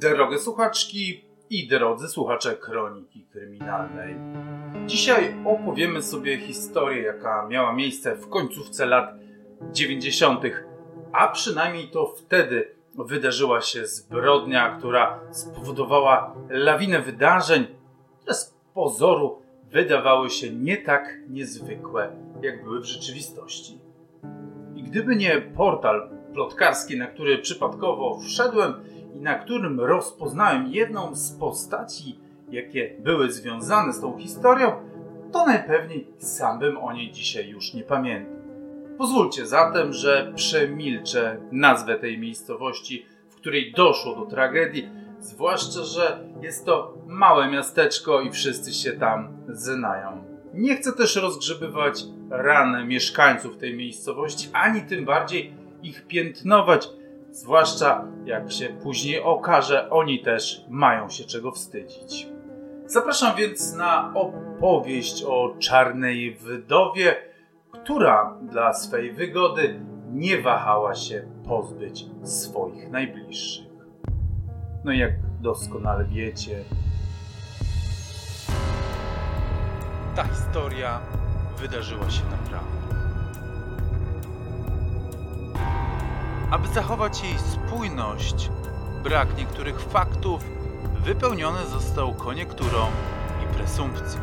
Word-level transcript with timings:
Drogie 0.00 0.38
słuchaczki 0.38 1.24
i 1.50 1.68
drodzy 1.68 2.08
słuchacze 2.08 2.56
Kroniki 2.56 3.26
Kryminalnej. 3.32 4.16
Dzisiaj 4.86 5.34
opowiemy 5.44 6.02
sobie 6.02 6.38
historię, 6.38 7.02
jaka 7.02 7.46
miała 7.48 7.72
miejsce 7.72 8.16
w 8.16 8.28
końcówce 8.28 8.86
lat 8.86 9.14
90., 9.72 10.42
a 11.12 11.28
przynajmniej 11.28 11.88
to 11.88 12.06
wtedy 12.06 12.74
wydarzyła 12.94 13.60
się 13.60 13.86
zbrodnia, 13.86 14.76
która 14.78 15.20
spowodowała 15.30 16.34
lawinę 16.48 17.02
wydarzeń, 17.02 17.66
które 18.20 18.34
z 18.34 18.54
pozoru 18.74 19.42
wydawały 19.64 20.30
się 20.30 20.50
nie 20.50 20.76
tak 20.76 21.18
niezwykłe, 21.28 22.12
jak 22.42 22.64
były 22.64 22.80
w 22.80 22.84
rzeczywistości. 22.84 23.78
I 24.74 24.82
gdyby 24.82 25.16
nie 25.16 25.40
portal 25.40 26.10
plotkarski, 26.32 26.98
na 26.98 27.06
który 27.06 27.38
przypadkowo 27.38 28.18
wszedłem 28.20 28.74
i 29.16 29.20
na 29.20 29.34
którym 29.34 29.80
rozpoznałem 29.80 30.66
jedną 30.66 31.14
z 31.14 31.32
postaci, 31.32 32.18
jakie 32.50 32.96
były 33.00 33.32
związane 33.32 33.92
z 33.92 34.00
tą 34.00 34.18
historią, 34.18 34.72
to 35.32 35.46
najpewniej 35.46 36.06
sam 36.18 36.58
bym 36.58 36.78
o 36.78 36.92
niej 36.92 37.12
dzisiaj 37.12 37.48
już 37.48 37.74
nie 37.74 37.82
pamiętał. 37.82 38.36
Pozwólcie 38.98 39.46
zatem, 39.46 39.92
że 39.92 40.32
przemilczę 40.36 41.36
nazwę 41.52 41.98
tej 41.98 42.18
miejscowości, 42.18 43.06
w 43.30 43.34
której 43.34 43.72
doszło 43.72 44.16
do 44.16 44.26
tragedii, 44.26 44.88
zwłaszcza, 45.20 45.84
że 45.84 46.18
jest 46.42 46.66
to 46.66 46.94
małe 47.06 47.50
miasteczko 47.50 48.20
i 48.20 48.30
wszyscy 48.30 48.72
się 48.72 48.92
tam 48.92 49.28
znają. 49.48 50.24
Nie 50.54 50.76
chcę 50.76 50.92
też 50.92 51.16
rozgrzebywać 51.16 52.04
ran 52.30 52.88
mieszkańców 52.88 53.56
tej 53.56 53.76
miejscowości, 53.76 54.48
ani 54.52 54.82
tym 54.82 55.04
bardziej 55.04 55.52
ich 55.82 56.06
piętnować, 56.06 56.88
zwłaszcza 57.36 58.04
jak 58.24 58.52
się 58.52 58.68
później 58.68 59.22
okaże, 59.22 59.90
oni 59.90 60.22
też 60.22 60.64
mają 60.68 61.08
się 61.08 61.24
czego 61.24 61.52
wstydzić. 61.52 62.28
Zapraszam 62.86 63.36
więc 63.36 63.74
na 63.74 64.12
opowieść 64.14 65.24
o 65.24 65.54
czarnej 65.58 66.34
wdowie, 66.34 67.16
która 67.70 68.38
dla 68.42 68.72
swej 68.72 69.12
wygody 69.12 69.80
nie 70.12 70.42
wahała 70.42 70.94
się 70.94 71.28
pozbyć 71.48 72.06
swoich 72.22 72.90
najbliższych. 72.90 73.66
No 74.84 74.92
jak 74.92 75.12
doskonale 75.40 76.04
wiecie, 76.04 76.64
ta 80.16 80.24
historia 80.24 81.00
wydarzyła 81.58 82.10
się 82.10 82.22
naprawdę. 82.24 82.75
Aby 86.50 86.68
zachować 86.68 87.22
jej 87.22 87.38
spójność, 87.38 88.50
brak 89.02 89.36
niektórych 89.36 89.80
faktów 89.80 90.44
wypełniony 91.04 91.66
został 91.66 92.14
koniekturą 92.14 92.86
i 93.44 93.54
presumpcją. 93.54 94.20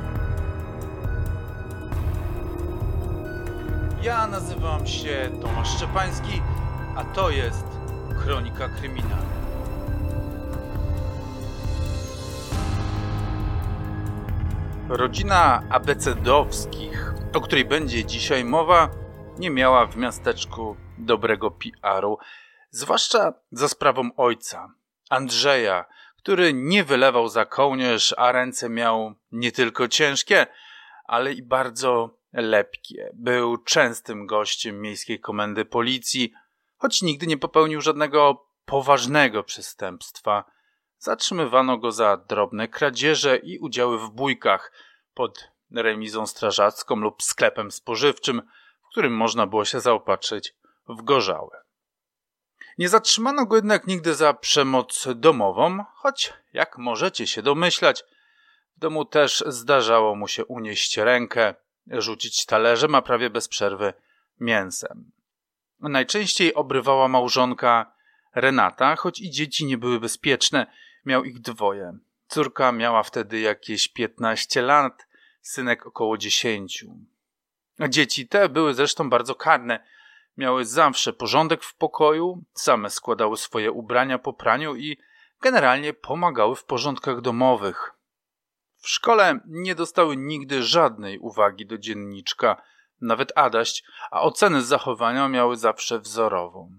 Ja 4.02 4.28
nazywam 4.28 4.88
się 4.88 5.30
Tomasz 5.42 5.76
Szczepański, 5.76 6.42
a 6.96 7.04
to 7.04 7.30
jest 7.30 7.66
Kronika 8.24 8.70
Kryminalna. 8.70 9.34
Rodzina 14.90 15.64
Abecedowskich, 15.70 17.14
o 17.34 17.42
której 17.42 17.66
będzie 17.66 18.06
dzisiaj 18.06 18.46
mowa, 18.46 18.90
nie 19.40 19.50
miała 19.50 19.86
w 19.86 19.98
miasteczku 19.98 20.76
dobrego 20.98 21.52
PR-u, 21.52 22.18
zwłaszcza 22.70 23.34
za 23.52 23.68
sprawą 23.68 24.10
ojca, 24.18 24.74
Andrzeja, 25.10 25.86
który 26.18 26.54
nie 26.54 26.84
wylewał 26.84 27.28
za 27.28 27.46
kołnierz, 27.46 28.16
a 28.18 28.32
ręce 28.32 28.70
miał 28.70 29.14
nie 29.32 29.52
tylko 29.52 29.88
ciężkie, 29.88 30.48
ale 31.06 31.34
i 31.34 31.44
bardzo 31.44 32.18
lepkie. 32.34 33.12
Był 33.14 33.58
częstym 33.58 34.26
gościem 34.26 34.82
miejskiej 34.82 35.20
komendy 35.20 35.66
policji, 35.66 36.34
choć 36.78 37.02
nigdy 37.02 37.28
nie 37.28 37.38
popełnił 37.38 37.82
żadnego 37.82 38.46
poważnego 38.66 39.44
przestępstwa. 39.44 40.44
Zatrzymywano 40.98 41.78
go 41.78 41.92
za 41.92 42.18
drobne 42.18 42.68
kradzieże 42.68 43.38
i 43.38 43.60
udziały 43.60 44.00
w 44.00 44.10
bójkach 44.10 44.72
pod 45.14 45.52
remizą 45.76 46.28
strażacką 46.28 46.96
lub 46.96 47.24
sklepem 47.24 47.72
spożywczym, 47.72 48.42
w 48.84 48.92
którym 48.92 49.14
można 49.14 49.48
było 49.48 49.66
się 49.66 49.80
zaopatrzyć 49.80 50.56
w 50.90 51.02
gorzałe. 51.02 51.64
Nie 52.78 52.90
zatrzymano 52.90 53.46
go 53.46 53.56
jednak 53.56 53.88
nigdy 53.88 54.16
za 54.16 54.34
przemoc 54.34 55.08
domową, 55.16 55.84
choć, 55.96 56.34
jak 56.54 56.78
możecie 56.78 57.28
się 57.28 57.42
domyślać, 57.42 58.04
w 58.78 58.80
domu 58.80 59.06
też 59.06 59.44
zdarzało 59.48 60.16
mu 60.16 60.28
się 60.28 60.46
unieść 60.46 60.98
rękę, 60.98 61.56
rzucić 61.88 62.46
talerzem, 62.46 62.96
a 62.96 63.02
prawie 63.02 63.30
bez 63.30 63.48
przerwy 63.48 63.94
mięsem. 64.40 65.12
Najczęściej 65.80 66.54
obrywała 66.54 67.08
małżonka 67.08 67.94
Renata, 68.36 68.96
choć 68.96 69.20
i 69.20 69.30
dzieci 69.30 69.66
nie 69.66 69.78
były 69.78 70.00
bezpieczne, 70.00 70.68
miał 71.06 71.24
ich 71.24 71.40
dwoje. 71.40 71.98
Córka 72.28 72.72
miała 72.72 73.04
wtedy 73.04 73.40
jakieś 73.40 73.88
15 73.88 74.62
lat, 74.62 75.08
synek 75.42 75.88
około 75.88 76.18
10. 76.18 76.86
Dzieci 77.90 78.28
te 78.28 78.50
były 78.50 78.74
zresztą 78.74 79.10
bardzo 79.10 79.36
karne. 79.36 79.84
Miały 80.38 80.66
zawsze 80.66 81.14
porządek 81.14 81.64
w 81.64 81.76
pokoju, 81.76 82.44
same 82.54 82.90
składały 82.90 83.38
swoje 83.38 83.72
ubrania 83.72 84.20
po 84.20 84.34
praniu 84.34 84.76
i 84.76 84.98
generalnie 85.42 85.94
pomagały 85.94 86.56
w 86.56 86.66
porządkach 86.66 87.22
domowych. 87.22 87.94
W 88.78 88.90
szkole 88.90 89.40
nie 89.46 89.76
dostały 89.76 90.18
nigdy 90.18 90.64
żadnej 90.64 91.20
uwagi 91.20 91.66
do 91.66 91.78
dzienniczka, 91.78 92.62
nawet 93.02 93.32
Adaść, 93.36 93.84
a 94.12 94.22
oceny 94.22 94.62
z 94.62 94.68
zachowania 94.68 95.28
miały 95.30 95.58
zawsze 95.58 96.00
wzorową. 96.00 96.72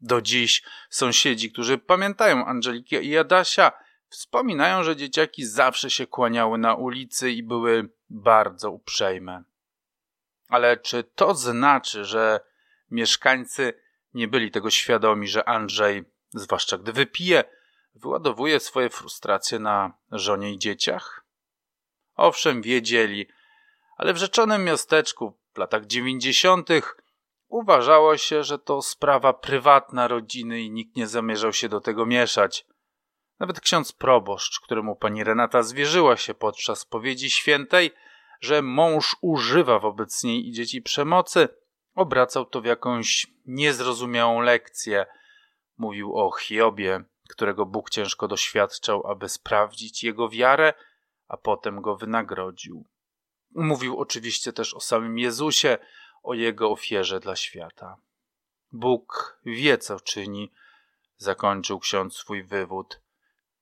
Do 0.00 0.20
dziś 0.20 0.62
sąsiedzi, 0.90 1.52
którzy 1.52 1.78
pamiętają 1.78 2.46
Angelikę 2.46 3.02
i 3.02 3.18
Adasia, 3.18 3.72
wspominają, 4.08 4.82
że 4.82 4.96
dzieciaki 4.96 5.46
zawsze 5.46 5.90
się 5.90 6.06
kłaniały 6.06 6.58
na 6.58 6.74
ulicy 6.74 7.30
i 7.30 7.42
były 7.42 7.88
bardzo 8.10 8.70
uprzejme. 8.70 9.44
Ale 10.48 10.76
czy 10.76 11.04
to 11.04 11.34
znaczy, 11.34 12.04
że 12.04 12.40
mieszkańcy 12.90 13.74
nie 14.14 14.28
byli 14.28 14.50
tego 14.50 14.70
świadomi, 14.70 15.28
że 15.28 15.48
Andrzej, 15.48 16.04
zwłaszcza 16.30 16.78
gdy 16.78 16.92
wypije, 16.92 17.44
wyładowuje 17.94 18.60
swoje 18.60 18.90
frustracje 18.90 19.58
na 19.58 19.92
żonie 20.12 20.52
i 20.52 20.58
dzieciach? 20.58 21.24
Owszem, 22.14 22.62
wiedzieli, 22.62 23.26
ale 23.96 24.12
w 24.12 24.16
rzeczonym 24.16 24.64
miasteczku 24.64 25.38
w 25.54 25.58
latach 25.58 25.86
dziewięćdziesiątych 25.86 26.96
uważało 27.48 28.16
się, 28.16 28.44
że 28.44 28.58
to 28.58 28.82
sprawa 28.82 29.32
prywatna 29.32 30.08
rodziny 30.08 30.60
i 30.60 30.70
nikt 30.70 30.96
nie 30.96 31.06
zamierzał 31.06 31.52
się 31.52 31.68
do 31.68 31.80
tego 31.80 32.06
mieszać. 32.06 32.66
Nawet 33.38 33.60
ksiądz 33.60 33.92
proboszcz, 33.92 34.60
któremu 34.60 34.96
pani 34.96 35.24
Renata 35.24 35.62
zwierzyła 35.62 36.16
się 36.16 36.34
podczas 36.34 36.84
powiedzi 36.84 37.32
świętej, 37.32 37.90
że 38.40 38.62
mąż 38.62 39.16
używa 39.20 39.78
wobec 39.78 40.24
niej 40.24 40.48
i 40.48 40.52
dzieci 40.52 40.82
przemocy, 40.82 41.48
obracał 41.96 42.44
to 42.44 42.60
w 42.60 42.64
jakąś 42.64 43.26
niezrozumiałą 43.46 44.40
lekcję. 44.40 45.06
Mówił 45.78 46.18
o 46.18 46.32
Hiobie, 46.32 47.04
którego 47.28 47.66
Bóg 47.66 47.90
ciężko 47.90 48.28
doświadczał, 48.28 49.06
aby 49.06 49.28
sprawdzić 49.28 50.04
jego 50.04 50.28
wiarę, 50.28 50.74
a 51.28 51.36
potem 51.36 51.82
go 51.82 51.96
wynagrodził. 51.96 52.84
Mówił 53.54 54.00
oczywiście 54.00 54.52
też 54.52 54.74
o 54.74 54.80
samym 54.80 55.18
Jezusie, 55.18 55.78
o 56.22 56.34
jego 56.34 56.70
ofierze 56.70 57.20
dla 57.20 57.36
świata. 57.36 57.96
Bóg 58.72 59.38
wie, 59.44 59.78
co 59.78 60.00
czyni, 60.00 60.52
zakończył 61.16 61.78
ksiądz 61.78 62.16
swój 62.16 62.42
wywód. 62.42 63.00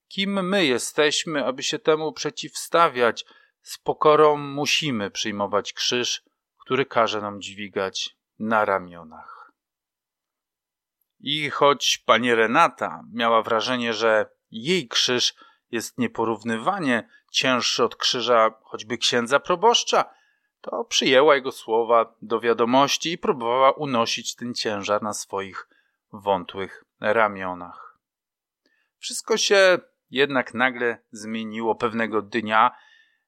Kim 0.08 0.48
my 0.48 0.64
jesteśmy, 0.64 1.44
aby 1.44 1.62
się 1.62 1.78
temu 1.78 2.12
przeciwstawiać? 2.12 3.24
Z 3.62 3.78
pokorą 3.78 4.36
musimy 4.36 5.10
przyjmować 5.10 5.72
krzyż, 5.72 6.22
który 6.58 6.86
każe 6.86 7.20
nam 7.20 7.40
dźwigać 7.40 8.16
na 8.38 8.64
ramionach. 8.64 9.52
I 11.20 11.50
choć 11.50 11.98
pani 11.98 12.34
Renata 12.34 13.04
miała 13.12 13.42
wrażenie, 13.42 13.92
że 13.92 14.30
jej 14.50 14.88
krzyż 14.88 15.34
jest 15.70 15.98
nieporównywanie 15.98 17.08
cięższy 17.30 17.84
od 17.84 17.96
krzyża 17.96 18.50
choćby 18.62 18.98
księdza 18.98 19.40
proboszcza, 19.40 20.04
to 20.60 20.84
przyjęła 20.84 21.34
jego 21.34 21.52
słowa 21.52 22.14
do 22.22 22.40
wiadomości 22.40 23.12
i 23.12 23.18
próbowała 23.18 23.70
unosić 23.70 24.34
ten 24.34 24.54
ciężar 24.54 25.02
na 25.02 25.12
swoich 25.12 25.68
wątłych 26.12 26.84
ramionach. 27.00 27.98
Wszystko 28.98 29.36
się 29.36 29.78
jednak 30.10 30.54
nagle 30.54 30.98
zmieniło 31.10 31.74
pewnego 31.74 32.22
dnia, 32.22 32.76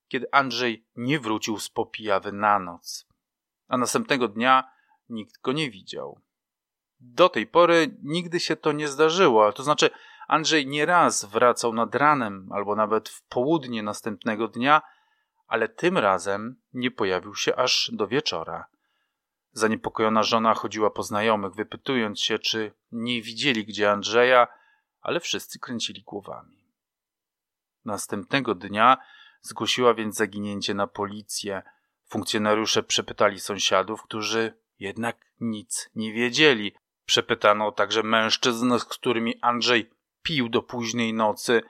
kiedy 0.08 0.26
Andrzej 0.32 0.86
nie 0.96 1.20
wrócił 1.20 1.58
z 1.58 1.68
popijawy 1.68 2.32
na 2.32 2.58
noc, 2.58 3.06
a 3.68 3.76
następnego 3.76 4.28
dnia 4.28 4.75
nikt 5.08 5.40
go 5.40 5.52
nie 5.52 5.70
widział. 5.70 6.20
do 7.00 7.28
tej 7.28 7.46
pory 7.46 7.96
nigdy 8.02 8.40
się 8.40 8.56
to 8.56 8.72
nie 8.72 8.88
zdarzyło. 8.88 9.52
To 9.52 9.62
znaczy, 9.62 9.90
Andrzej 10.28 10.66
nieraz 10.66 11.24
wracał 11.24 11.72
nad 11.72 11.94
ranem 11.94 12.48
albo 12.52 12.76
nawet 12.76 13.08
w 13.08 13.22
południe 13.22 13.82
następnego 13.82 14.48
dnia, 14.48 14.82
ale 15.46 15.68
tym 15.68 15.98
razem 15.98 16.56
nie 16.72 16.90
pojawił 16.90 17.34
się 17.34 17.56
aż 17.56 17.90
do 17.92 18.08
wieczora. 18.08 18.66
Zaniepokojona 19.52 20.22
żona 20.22 20.54
chodziła 20.54 20.90
po 20.90 21.02
znajomych, 21.02 21.54
wypytując 21.54 22.20
się, 22.20 22.38
czy 22.38 22.72
nie 22.92 23.22
widzieli 23.22 23.66
gdzie 23.66 23.90
Andrzeja, 23.90 24.46
ale 25.00 25.20
wszyscy 25.20 25.58
kręcili 25.58 26.02
głowami. 26.02 26.56
Następnego 27.84 28.54
dnia 28.54 28.96
zgłosiła 29.40 29.94
więc 29.94 30.16
zaginięcie 30.16 30.74
na 30.74 30.86
policję. 30.86 31.62
Funkcjonariusze 32.08 32.82
przepytali 32.82 33.40
sąsiadów, 33.40 34.02
którzy 34.02 34.58
jednak 34.78 35.16
nic 35.40 35.90
nie 35.94 36.12
wiedzieli. 36.12 36.72
Przepytano 37.04 37.72
także 37.72 38.02
mężczyzn, 38.02 38.78
z 38.78 38.84
którymi 38.84 39.38
Andrzej 39.40 39.90
pił 40.22 40.48
do 40.48 40.62
późnej 40.62 41.14
nocy. 41.14 41.62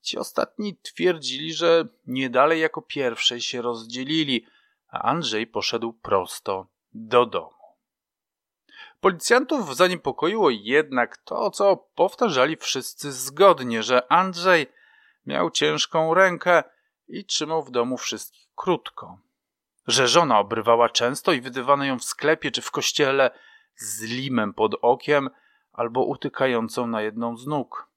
Ci 0.00 0.18
ostatni 0.18 0.76
twierdzili, 0.76 1.54
że 1.54 1.88
nie 2.06 2.30
dalej 2.30 2.60
jako 2.60 2.82
pierwszej 2.82 3.40
się 3.40 3.62
rozdzielili, 3.62 4.46
a 4.88 5.02
Andrzej 5.02 5.46
poszedł 5.46 5.92
prosto 5.92 6.66
do 6.92 7.26
domu. 7.26 7.56
Policjantów 9.00 9.76
zaniepokoiło 9.76 10.50
jednak 10.50 11.16
to, 11.16 11.50
co 11.50 11.76
powtarzali 11.76 12.56
wszyscy 12.56 13.12
zgodnie, 13.12 13.82
że 13.82 14.12
Andrzej 14.12 14.66
miał 15.26 15.50
ciężką 15.50 16.14
rękę 16.14 16.62
i 17.08 17.24
trzymał 17.24 17.62
w 17.62 17.70
domu 17.70 17.96
wszystkich 17.96 18.48
krótko. 18.54 19.18
Że 19.86 20.08
żona 20.08 20.38
obrywała 20.38 20.88
często 20.88 21.32
i 21.32 21.40
wydywano 21.40 21.84
ją 21.84 21.98
w 21.98 22.04
sklepie 22.04 22.50
czy 22.50 22.62
w 22.62 22.70
kościele 22.70 23.30
z 23.76 24.02
limem 24.02 24.54
pod 24.54 24.74
okiem 24.82 25.30
albo 25.72 26.04
utykającą 26.04 26.86
na 26.86 27.02
jedną 27.02 27.36
z 27.36 27.46
nóg. 27.46 27.90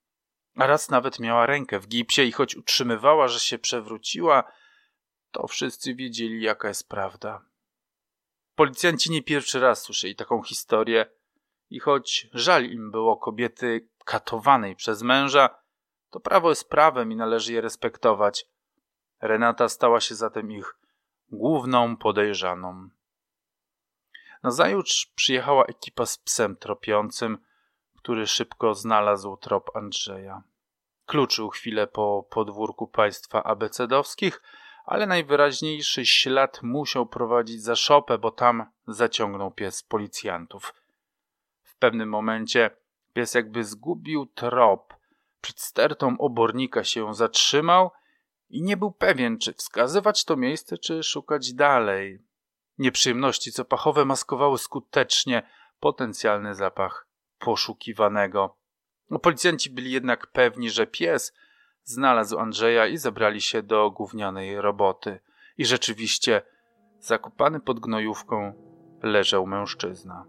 A 0.55 0.67
raz 0.67 0.89
nawet 0.89 1.19
miała 1.19 1.45
rękę 1.45 1.79
w 1.79 1.87
gipsie 1.87 2.21
i 2.21 2.31
choć 2.31 2.55
utrzymywała, 2.55 3.27
że 3.27 3.39
się 3.39 3.59
przewróciła, 3.59 4.43
to 5.31 5.47
wszyscy 5.47 5.95
wiedzieli, 5.95 6.41
jaka 6.41 6.67
jest 6.67 6.89
prawda. 6.89 7.45
Policjanci 8.55 9.11
nie 9.11 9.23
pierwszy 9.23 9.59
raz 9.59 9.81
słyszeli 9.81 10.15
taką 10.15 10.43
historię 10.43 11.05
i 11.69 11.79
choć 11.79 12.27
żal 12.33 12.65
im 12.65 12.91
było 12.91 13.17
kobiety 13.17 13.89
katowanej 14.05 14.75
przez 14.75 15.01
męża, 15.01 15.49
to 16.09 16.19
prawo 16.19 16.49
jest 16.49 16.69
prawem 16.69 17.11
i 17.11 17.15
należy 17.15 17.53
je 17.53 17.61
respektować. 17.61 18.45
Renata 19.21 19.69
stała 19.69 19.99
się 19.99 20.15
zatem 20.15 20.51
ich 20.51 20.78
główną 21.31 21.97
podejrzaną. 21.97 22.89
Nazajutrz 24.43 25.11
przyjechała 25.15 25.65
ekipa 25.65 26.05
z 26.05 26.17
psem 26.17 26.55
tropiącym, 26.55 27.37
który 27.97 28.27
szybko 28.27 28.73
znalazł 28.73 29.37
trop 29.37 29.75
Andrzeja. 29.75 30.43
Kluczył 31.05 31.49
chwilę 31.49 31.87
po 31.87 32.27
podwórku 32.29 32.87
państwa 32.87 33.43
abecedowskich, 33.43 34.41
ale 34.85 35.05
najwyraźniejszy 35.05 36.05
ślad 36.05 36.59
musiał 36.63 37.05
prowadzić 37.05 37.61
za 37.63 37.75
szopę, 37.75 38.17
bo 38.17 38.31
tam 38.31 38.65
zaciągnął 38.87 39.51
pies 39.51 39.83
policjantów. 39.83 40.73
W 41.63 41.75
pewnym 41.77 42.09
momencie 42.09 42.71
pies 43.13 43.33
jakby 43.33 43.63
zgubił 43.63 44.25
trop. 44.25 44.93
Przed 45.41 45.59
stertą 45.59 46.17
obornika 46.17 46.83
się 46.83 47.13
zatrzymał 47.13 47.91
i 48.49 48.61
nie 48.61 48.77
był 48.77 48.91
pewien, 48.91 49.37
czy 49.37 49.53
wskazywać 49.53 50.25
to 50.25 50.37
miejsce, 50.37 50.77
czy 50.77 51.03
szukać 51.03 51.53
dalej. 51.53 52.19
Nieprzyjemności 52.77 53.51
copachowe 53.51 54.05
maskowały 54.05 54.57
skutecznie 54.57 55.43
potencjalny 55.79 56.55
zapach 56.55 57.07
poszukiwanego. 57.39 58.57
No, 59.09 59.19
policjanci 59.19 59.69
byli 59.69 59.91
jednak 59.91 60.27
pewni, 60.27 60.69
że 60.69 60.87
pies 60.87 61.33
znalazł 61.83 62.39
Andrzeja 62.39 62.87
i 62.87 62.97
zabrali 62.97 63.41
się 63.41 63.63
do 63.63 63.91
gównianej 63.91 64.61
roboty. 64.61 65.19
I 65.57 65.65
rzeczywiście, 65.65 66.41
zakopany 66.99 67.59
pod 67.59 67.79
gnojówką, 67.79 68.53
leżał 69.03 69.47
mężczyzna. 69.47 70.25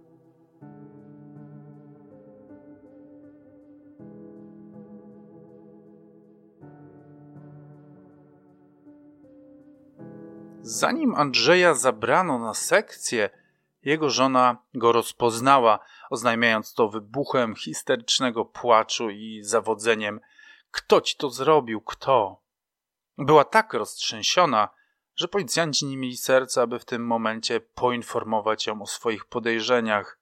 Zanim 10.71 11.15
Andrzeja 11.15 11.75
zabrano 11.75 12.39
na 12.39 12.55
sekcję, 12.55 13.31
jego 13.83 14.11
żona 14.11 14.57
go 14.75 14.93
rozpoznała, 14.93 15.79
oznajmiając 16.11 16.75
to 16.75 16.89
wybuchem 16.89 17.55
histerycznego 17.55 18.45
płaczu 18.45 19.11
i 19.11 19.41
zawodzeniem. 19.43 20.21
Kto 20.71 21.01
ci 21.01 21.17
to 21.17 21.31
zrobił? 21.31 21.81
Kto? 21.81 22.43
Była 23.19 23.45
tak 23.45 23.75
roztrzęsiona, 23.75 24.69
że 25.17 25.29
policjanci 25.29 25.87
nie 25.87 25.97
mieli 25.97 26.17
serca, 26.17 26.63
aby 26.63 26.79
w 26.79 26.85
tym 26.85 27.07
momencie 27.07 27.61
poinformować 27.61 28.67
ją 28.67 28.83
o 28.83 28.87
swoich 28.87 29.25
podejrzeniach, 29.25 30.19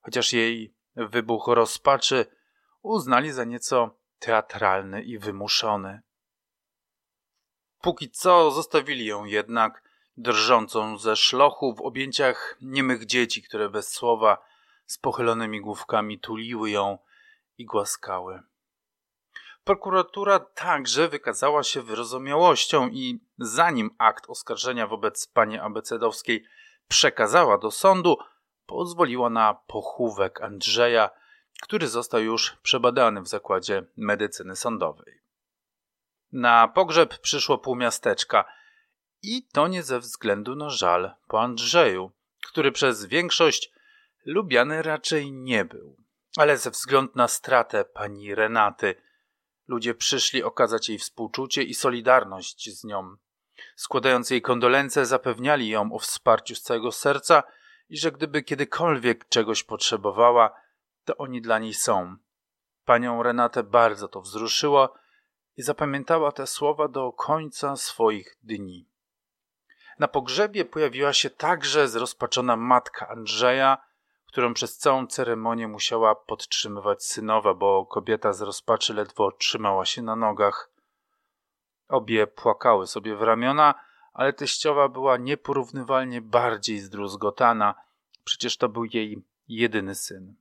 chociaż 0.00 0.32
jej 0.32 0.74
wybuch 0.96 1.46
rozpaczy 1.46 2.26
uznali 2.82 3.32
za 3.32 3.44
nieco 3.44 3.90
teatralny 4.18 5.02
i 5.02 5.18
wymuszony. 5.18 6.00
Póki 7.80 8.10
co 8.10 8.50
zostawili 8.50 9.06
ją 9.06 9.24
jednak 9.24 9.82
drżącą 10.16 10.98
ze 10.98 11.16
szlochu 11.16 11.74
w 11.74 11.80
objęciach 11.80 12.56
niemych 12.60 13.06
dzieci, 13.06 13.42
które 13.42 13.68
bez 13.68 13.92
słowa 13.92 14.38
z 14.86 14.98
pochylonymi 14.98 15.60
główkami 15.60 16.18
tuliły 16.18 16.70
ją 16.70 16.98
i 17.58 17.64
głaskały. 17.64 18.42
Prokuratura 19.64 20.38
także 20.38 21.08
wykazała 21.08 21.62
się 21.62 21.82
wyrozumiałością 21.82 22.88
i 22.88 23.20
zanim 23.38 23.90
akt 23.98 24.30
oskarżenia 24.30 24.86
wobec 24.86 25.26
pani 25.26 25.58
Abecedowskiej 25.58 26.44
przekazała 26.88 27.58
do 27.58 27.70
sądu, 27.70 28.16
pozwoliła 28.66 29.30
na 29.30 29.54
pochówek 29.54 30.42
Andrzeja, 30.42 31.10
który 31.62 31.88
został 31.88 32.20
już 32.20 32.56
przebadany 32.62 33.22
w 33.22 33.28
zakładzie 33.28 33.84
medycyny 33.96 34.56
sądowej. 34.56 35.27
Na 36.32 36.68
pogrzeb 36.68 37.18
przyszło 37.18 37.58
pół 37.58 37.76
miasteczka 37.76 38.44
i 39.22 39.46
to 39.52 39.68
nie 39.68 39.82
ze 39.82 40.00
względu 40.00 40.54
na 40.54 40.70
żal 40.70 41.14
po 41.28 41.42
Andrzeju, 41.42 42.12
który 42.46 42.72
przez 42.72 43.04
większość 43.04 43.72
lubiany 44.24 44.82
raczej 44.82 45.32
nie 45.32 45.64
był, 45.64 45.96
ale 46.36 46.56
ze 46.56 46.70
względu 46.70 47.12
na 47.14 47.28
stratę 47.28 47.84
pani 47.84 48.34
Renaty. 48.34 48.94
Ludzie 49.68 49.94
przyszli 49.94 50.42
okazać 50.42 50.88
jej 50.88 50.98
współczucie 50.98 51.62
i 51.62 51.74
solidarność 51.74 52.78
z 52.78 52.84
nią. 52.84 53.16
Składając 53.76 54.30
jej 54.30 54.42
kondolencje, 54.42 55.06
zapewniali 55.06 55.68
ją 55.68 55.92
o 55.92 55.98
wsparciu 55.98 56.54
z 56.54 56.62
całego 56.62 56.92
serca 56.92 57.42
i 57.88 57.98
że 57.98 58.12
gdyby 58.12 58.42
kiedykolwiek 58.42 59.28
czegoś 59.28 59.62
potrzebowała, 59.62 60.60
to 61.04 61.16
oni 61.16 61.40
dla 61.40 61.58
niej 61.58 61.74
są. 61.74 62.16
Panią 62.84 63.22
Renatę 63.22 63.62
bardzo 63.62 64.08
to 64.08 64.20
wzruszyło 64.20 64.94
i 65.58 65.62
zapamiętała 65.62 66.32
te 66.32 66.46
słowa 66.46 66.88
do 66.88 67.12
końca 67.12 67.76
swoich 67.76 68.38
dni. 68.42 68.88
Na 69.98 70.08
pogrzebie 70.08 70.64
pojawiła 70.64 71.12
się 71.12 71.30
także 71.30 71.88
zrozpaczona 71.88 72.56
matka 72.56 73.08
Andrzeja, 73.08 73.78
którą 74.26 74.54
przez 74.54 74.78
całą 74.78 75.06
ceremonię 75.06 75.68
musiała 75.68 76.14
podtrzymywać 76.14 77.04
synowa, 77.04 77.54
bo 77.54 77.86
kobieta 77.86 78.32
z 78.32 78.40
rozpaczy 78.40 78.94
ledwo 78.94 79.32
trzymała 79.32 79.84
się 79.84 80.02
na 80.02 80.16
nogach. 80.16 80.70
Obie 81.88 82.26
płakały 82.26 82.86
sobie 82.86 83.16
w 83.16 83.22
ramiona, 83.22 83.74
ale 84.12 84.32
teściowa 84.32 84.88
była 84.88 85.16
nieporównywalnie 85.16 86.20
bardziej 86.20 86.78
zdruzgotana. 86.78 87.74
Przecież 88.24 88.56
to 88.56 88.68
był 88.68 88.84
jej 88.84 89.22
jedyny 89.48 89.94
syn. 89.94 90.34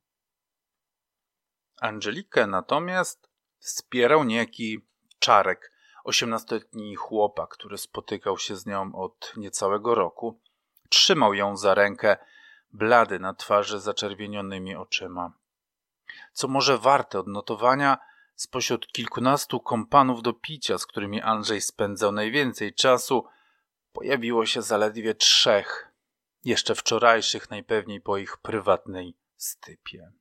Angelikę 1.81 2.47
natomiast 2.47 3.29
wspierał 3.59 4.24
niejaki 4.24 4.88
Czarek, 5.19 5.71
osiemnastoletni 6.03 6.95
chłopak, 6.95 7.50
który 7.50 7.77
spotykał 7.77 8.38
się 8.38 8.55
z 8.55 8.65
nią 8.65 8.95
od 8.95 9.33
niecałego 9.38 9.95
roku. 9.95 10.39
Trzymał 10.89 11.33
ją 11.33 11.57
za 11.57 11.74
rękę, 11.74 12.17
blady 12.74 13.19
na 13.19 13.33
twarzy 13.33 13.79
zaczerwienionymi 13.79 14.75
oczyma. 14.75 15.31
Co 16.33 16.47
może 16.47 16.77
warte 16.77 17.19
odnotowania, 17.19 17.97
spośród 18.36 18.88
kilkunastu 18.88 19.59
kompanów 19.59 20.21
do 20.21 20.33
picia, 20.33 20.77
z 20.77 20.86
którymi 20.86 21.21
Andrzej 21.21 21.62
spędzał 21.62 22.12
najwięcej 22.12 22.74
czasu, 22.74 23.25
pojawiło 23.93 24.45
się 24.45 24.62
zaledwie 24.62 25.15
trzech, 25.15 25.91
jeszcze 26.45 26.75
wczorajszych 26.75 27.50
najpewniej 27.50 28.01
po 28.01 28.17
ich 28.17 28.38
prywatnej 28.38 29.17
stypie. 29.36 30.12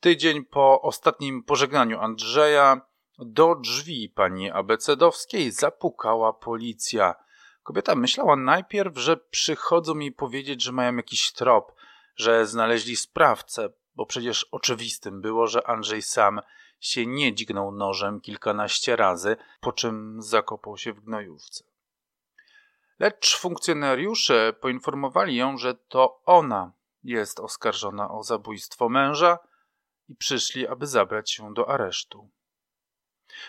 Tydzień 0.00 0.44
po 0.44 0.82
ostatnim 0.82 1.42
pożegnaniu 1.42 2.00
Andrzeja 2.00 2.87
do 3.18 3.54
drzwi 3.54 4.08
pani 4.08 4.50
Abecedowskiej 4.50 5.50
zapukała 5.50 6.32
policja. 6.32 7.14
Kobieta 7.62 7.94
myślała 7.94 8.36
najpierw, 8.36 8.98
że 8.98 9.16
przychodzą 9.16 9.98
jej 9.98 10.12
powiedzieć, 10.12 10.62
że 10.62 10.72
mają 10.72 10.96
jakiś 10.96 11.32
trop, 11.32 11.74
że 12.16 12.46
znaleźli 12.46 12.96
sprawcę, 12.96 13.68
bo 13.94 14.06
przecież 14.06 14.44
oczywistym 14.44 15.20
było, 15.20 15.46
że 15.46 15.66
Andrzej 15.66 16.02
sam 16.02 16.40
się 16.80 17.06
nie 17.06 17.34
dźgnął 17.34 17.72
nożem 17.72 18.20
kilkanaście 18.20 18.96
razy, 18.96 19.36
po 19.60 19.72
czym 19.72 20.22
zakopał 20.22 20.76
się 20.76 20.92
w 20.92 21.00
gnojówce. 21.00 21.64
Lecz 22.98 23.36
funkcjonariusze 23.36 24.52
poinformowali 24.52 25.36
ją, 25.36 25.58
że 25.58 25.74
to 25.74 26.22
ona 26.24 26.72
jest 27.04 27.40
oskarżona 27.40 28.10
o 28.10 28.22
zabójstwo 28.22 28.88
męża 28.88 29.38
i 30.08 30.16
przyszli, 30.16 30.68
aby 30.68 30.86
zabrać 30.86 31.38
ją 31.38 31.54
do 31.54 31.70
aresztu. 31.70 32.30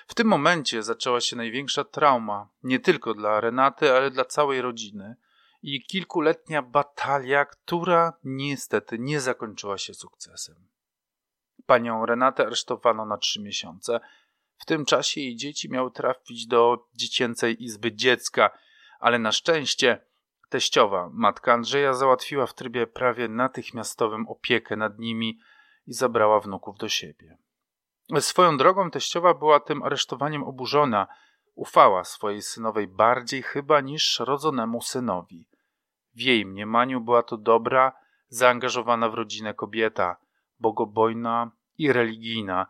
W 0.08 0.14
tym 0.14 0.28
momencie 0.28 0.84
zaczęła 0.84 1.22
się 1.22 1.36
największa 1.36 1.84
trauma, 1.84 2.50
nie 2.64 2.80
tylko 2.80 3.14
dla 3.14 3.42
Renaty, 3.42 3.92
ale 3.92 4.12
dla 4.12 4.26
całej 4.26 4.62
rodziny 4.62 5.16
i 5.62 5.84
kilkuletnia 5.84 6.62
batalia, 6.62 7.46
która 7.46 8.14
niestety 8.24 9.00
nie 9.00 9.20
zakończyła 9.20 9.78
się 9.78 9.94
sukcesem. 9.94 10.56
Panią 11.66 12.06
Renatę 12.06 12.46
aresztowano 12.46 13.06
na 13.06 13.18
trzy 13.18 13.42
miesiące. 13.42 14.00
W 14.58 14.66
tym 14.66 14.86
czasie 14.86 15.22
jej 15.22 15.36
dzieci 15.36 15.72
miały 15.72 15.92
trafić 15.92 16.48
do 16.48 16.88
dziecięcej 16.94 17.64
izby 17.64 17.92
dziecka, 17.92 18.50
ale 19.00 19.20
na 19.20 19.32
szczęście 19.32 20.06
teściowa, 20.50 21.10
matka 21.14 21.54
Andrzeja, 21.54 21.94
załatwiła 21.94 22.46
w 22.46 22.54
trybie 22.54 22.88
prawie 22.88 23.28
natychmiastowym 23.28 24.28
opiekę 24.28 24.76
nad 24.76 25.00
nimi 25.00 25.40
i 25.88 25.94
zabrała 25.94 26.40
wnuków 26.40 26.78
do 26.78 26.90
siebie. 26.90 27.38
Swoją 28.18 28.58
drogą 28.58 28.92
teściowa 28.92 29.34
była 29.34 29.60
tym 29.60 29.84
aresztowaniem 29.84 30.44
oburzona. 30.44 31.08
Ufała 31.56 32.04
swojej 32.04 32.42
synowej 32.42 32.88
bardziej 32.88 33.44
chyba 33.44 33.82
niż 33.82 34.20
rodzonemu 34.20 34.82
synowi. 34.82 35.48
W 36.16 36.22
jej 36.22 36.46
mniemaniu 36.46 37.02
była 37.02 37.24
to 37.24 37.38
dobra, 37.38 37.92
zaangażowana 38.28 39.10
w 39.10 39.14
rodzinę 39.14 39.54
kobieta, 39.54 40.18
bogobojna 40.60 41.52
i 41.78 41.94
religijna. 41.94 42.68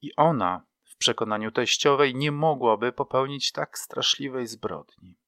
I 0.00 0.16
ona, 0.16 0.66
w 0.84 0.96
przekonaniu 0.96 1.50
teściowej, 1.50 2.14
nie 2.14 2.32
mogłaby 2.32 2.92
popełnić 2.92 3.52
tak 3.52 3.78
straszliwej 3.78 4.46
zbrodni. 4.46 5.18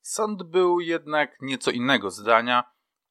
Sąd 0.00 0.42
był 0.42 0.80
jednak 0.80 1.36
nieco 1.40 1.70
innego 1.70 2.10
zdania 2.10 2.64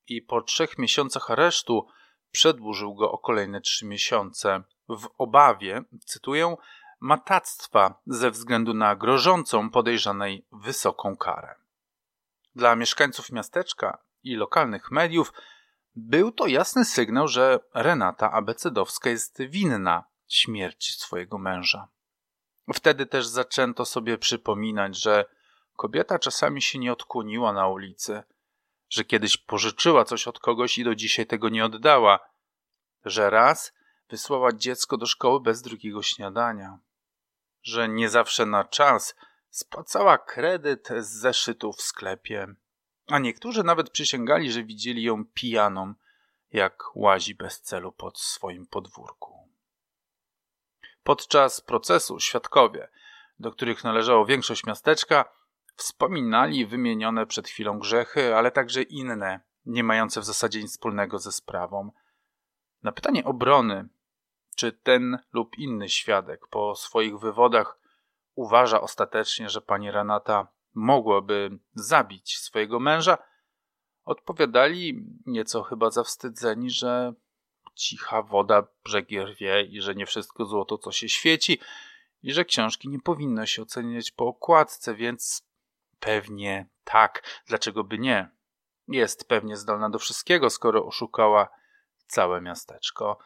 i 0.08 0.22
po 0.22 0.42
trzech 0.42 0.78
miesiącach 0.78 1.32
aresztu 1.32 1.88
przedłużył 2.32 2.96
go 2.96 3.12
o 3.12 3.18
kolejne 3.18 3.62
trzy 3.62 3.86
miesiące 3.86 4.64
w 4.90 5.10
obawie, 5.18 5.82
cytuję, 6.06 6.56
matactwa 7.00 8.02
ze 8.08 8.32
względu 8.32 8.74
na 8.74 8.96
grożącą 8.96 9.70
podejrzanej 9.70 10.46
wysoką 10.52 11.18
karę. 11.18 11.56
Dla 12.56 12.76
mieszkańców 12.76 13.32
miasteczka 13.32 13.98
i 14.24 14.36
lokalnych 14.36 14.92
mediów 14.92 15.34
był 15.96 16.32
to 16.32 16.48
jasny 16.48 16.86
sygnał, 16.86 17.28
że 17.28 17.60
Renata 17.74 18.32
Abecedowska 18.32 19.10
jest 19.10 19.42
winna 19.42 20.04
śmierci 20.28 20.94
swojego 20.94 21.38
męża. 21.38 21.88
Wtedy 22.74 23.06
też 23.06 23.28
zaczęto 23.28 23.86
sobie 23.86 24.18
przypominać, 24.18 24.98
że 24.98 25.26
kobieta 25.76 26.20
czasami 26.20 26.62
się 26.62 26.80
nie 26.80 26.94
odkłoniła 26.94 27.54
na 27.54 27.68
ulicy, 27.68 28.24
że 28.90 29.04
kiedyś 29.04 29.38
pożyczyła 29.38 30.06
coś 30.06 30.28
od 30.28 30.40
kogoś 30.40 30.78
i 30.78 30.84
do 30.84 30.96
dzisiaj 30.96 31.26
tego 31.26 31.50
nie 31.50 31.66
oddała, 31.66 32.20
że 33.06 33.30
raz 33.30 33.74
wysłała 34.14 34.52
dziecko 34.52 34.98
do 34.98 35.06
szkoły 35.06 35.40
bez 35.42 35.62
drugiego 35.62 36.04
śniadania, 36.04 36.80
że 37.64 37.90
nie 37.90 38.10
zawsze 38.10 38.46
na 38.46 38.64
czas 38.64 39.16
spłacała 39.50 40.18
kredyt 40.18 40.90
z 41.00 41.08
zeszytu 41.08 41.74
w 41.74 41.82
sklepie, 41.82 42.48
a 43.08 43.20
niektórzy 43.20 43.64
nawet 43.64 43.90
przysięgali, 43.90 44.52
że 44.52 44.64
widzieli 44.64 45.04
ją 45.04 45.26
pijaną, 45.26 45.94
jak 46.52 46.84
łazi 46.96 47.36
bez 47.36 47.62
celu 47.62 47.92
pod 47.92 48.20
swoim 48.20 48.68
podwórku. 48.68 49.50
Podczas 51.04 51.62
procesu 51.62 52.20
świadkowie, 52.20 52.90
do 53.40 53.52
których 53.52 53.84
należało 53.84 54.26
większość 54.26 54.66
miasteczka, 54.66 55.26
wspominali 55.76 56.66
wymienione 56.66 57.26
przed 57.26 57.48
chwilą 57.48 57.80
grzechy, 57.80 58.36
ale 58.36 58.52
także 58.52 58.82
inne, 58.82 59.40
nie 59.66 59.84
mające 59.84 60.22
w 60.22 60.26
zasadzie 60.26 60.62
nic 60.62 60.72
wspólnego 60.72 61.20
ze 61.20 61.32
sprawą. 61.32 61.92
Na 62.84 62.92
pytanie 62.92 63.24
obrony, 63.26 63.88
czy 64.56 64.72
ten 64.72 65.20
lub 65.34 65.58
inny 65.58 65.90
świadek 65.90 66.48
po 66.48 66.76
swoich 66.76 67.20
wywodach 67.20 67.80
uważa 68.36 68.82
ostatecznie, 68.82 69.50
że 69.50 69.62
pani 69.62 69.92
Renata 69.92 70.48
mogłaby 70.74 71.60
zabić 71.76 72.38
swojego 72.38 72.80
męża, 72.80 73.18
odpowiadali 74.06 75.06
nieco 75.26 75.64
chyba 75.64 75.90
zawstydzeni, 75.90 76.70
że 76.70 77.14
cicha 77.76 78.22
woda 78.22 78.68
brzegi 78.84 79.20
rwie 79.20 79.64
i 79.64 79.82
że 79.82 79.96
nie 79.96 80.06
wszystko 80.06 80.46
złoto, 80.46 80.78
co 80.78 80.92
się 80.92 81.10
świeci 81.10 81.60
i 82.24 82.34
że 82.34 82.46
książki 82.46 82.90
nie 82.90 83.00
powinno 83.00 83.46
się 83.46 83.62
oceniać 83.62 84.12
po 84.12 84.28
okładce, 84.28 84.96
więc 84.96 85.48
pewnie 86.00 86.70
tak, 86.84 87.42
dlaczego 87.48 87.84
by 87.84 88.00
nie? 88.00 88.30
Jest 88.88 89.28
pewnie 89.28 89.58
zdolna 89.58 89.90
do 89.90 90.00
wszystkiego, 90.00 90.50
skoro 90.50 90.86
oszukała 90.86 91.50
całe 92.08 92.42
miasteczko. 92.42 93.18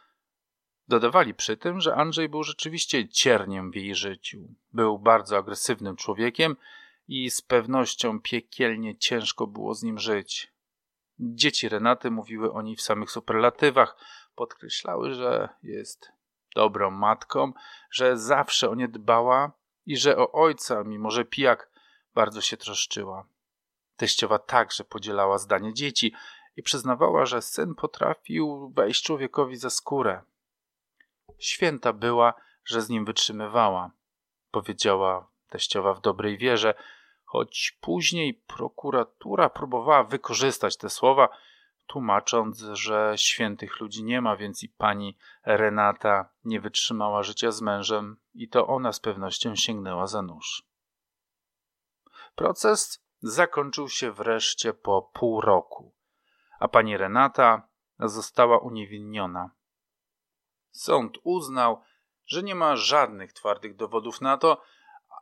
Dodawali 0.88 1.34
przy 1.34 1.58
tym, 1.58 1.82
że 1.82 1.96
Andrzej 1.96 2.30
był 2.30 2.44
rzeczywiście 2.44 3.10
cierniem 3.10 3.72
w 3.72 3.76
jej 3.76 3.96
życiu. 3.96 4.48
Był 4.74 5.00
bardzo 5.00 5.38
agresywnym 5.38 5.96
człowiekiem 5.96 6.56
i 7.08 7.32
z 7.32 7.42
pewnością 7.42 8.22
piekielnie 8.22 8.98
ciężko 8.98 9.48
było 9.48 9.74
z 9.74 9.84
nim 9.84 10.00
żyć. 10.00 10.54
Dzieci 11.20 11.70
Renaty 11.70 12.12
mówiły 12.12 12.54
o 12.54 12.62
niej 12.62 12.76
w 12.76 12.82
samych 12.82 13.12
superlatywach, 13.12 13.98
podkreślały, 14.36 15.14
że 15.14 15.50
jest 15.64 16.12
dobrą 16.56 16.92
matką, 16.92 17.54
że 17.92 18.18
zawsze 18.18 18.70
o 18.70 18.76
nie 18.76 18.88
dbała 18.88 19.52
i 19.86 19.98
że 19.98 20.18
o 20.18 20.32
ojca, 20.32 20.84
mimo 20.84 21.12
że 21.12 21.26
pijak, 21.26 21.72
bardzo 22.16 22.42
się 22.42 22.58
troszczyła. 22.58 23.28
Teściowa 23.96 24.40
także 24.40 24.84
podzielała 24.84 25.38
zdanie 25.38 25.74
dzieci 25.74 26.14
i 26.56 26.64
przyznawała, 26.64 27.26
że 27.26 27.42
syn 27.42 27.76
potrafił 27.76 28.70
wejść 28.76 29.04
człowiekowi 29.04 29.56
za 29.56 29.70
skórę. 29.70 30.22
Święta 31.40 31.94
była, 31.94 32.34
że 32.66 32.82
z 32.82 32.90
nim 32.90 33.06
wytrzymywała, 33.06 33.92
powiedziała 34.52 35.28
teściowa 35.50 35.94
w 35.94 36.02
dobrej 36.02 36.38
wierze, 36.38 36.74
choć 37.26 37.78
później 37.82 38.34
prokuratura 38.34 39.50
próbowała 39.50 40.04
wykorzystać 40.04 40.78
te 40.78 40.90
słowa, 40.90 41.30
tłumacząc, 41.88 42.60
że 42.60 43.14
świętych 43.18 43.80
ludzi 43.80 44.04
nie 44.04 44.22
ma, 44.22 44.38
więc 44.38 44.64
i 44.64 44.70
pani 44.70 45.18
Renata 45.46 46.30
nie 46.44 46.62
wytrzymała 46.62 47.24
życia 47.24 47.52
z 47.52 47.62
mężem 47.62 48.18
i 48.34 48.50
to 48.50 48.68
ona 48.68 48.94
z 48.94 49.00
pewnością 49.00 49.56
sięgnęła 49.56 50.08
za 50.08 50.22
nóż. 50.22 50.64
Proces 52.36 53.04
zakończył 53.22 53.90
się 53.90 54.12
wreszcie 54.12 54.74
po 54.74 55.02
pół 55.02 55.42
roku, 55.42 55.94
a 56.60 56.68
pani 56.68 56.98
Renata 56.98 57.68
została 58.00 58.58
uniewinniona. 58.58 59.57
Sąd 60.78 61.18
uznał, 61.24 61.82
że 62.26 62.44
nie 62.44 62.56
ma 62.56 62.76
żadnych 62.76 63.34
twardych 63.34 63.76
dowodów 63.76 64.22
na 64.22 64.38
to, 64.38 64.62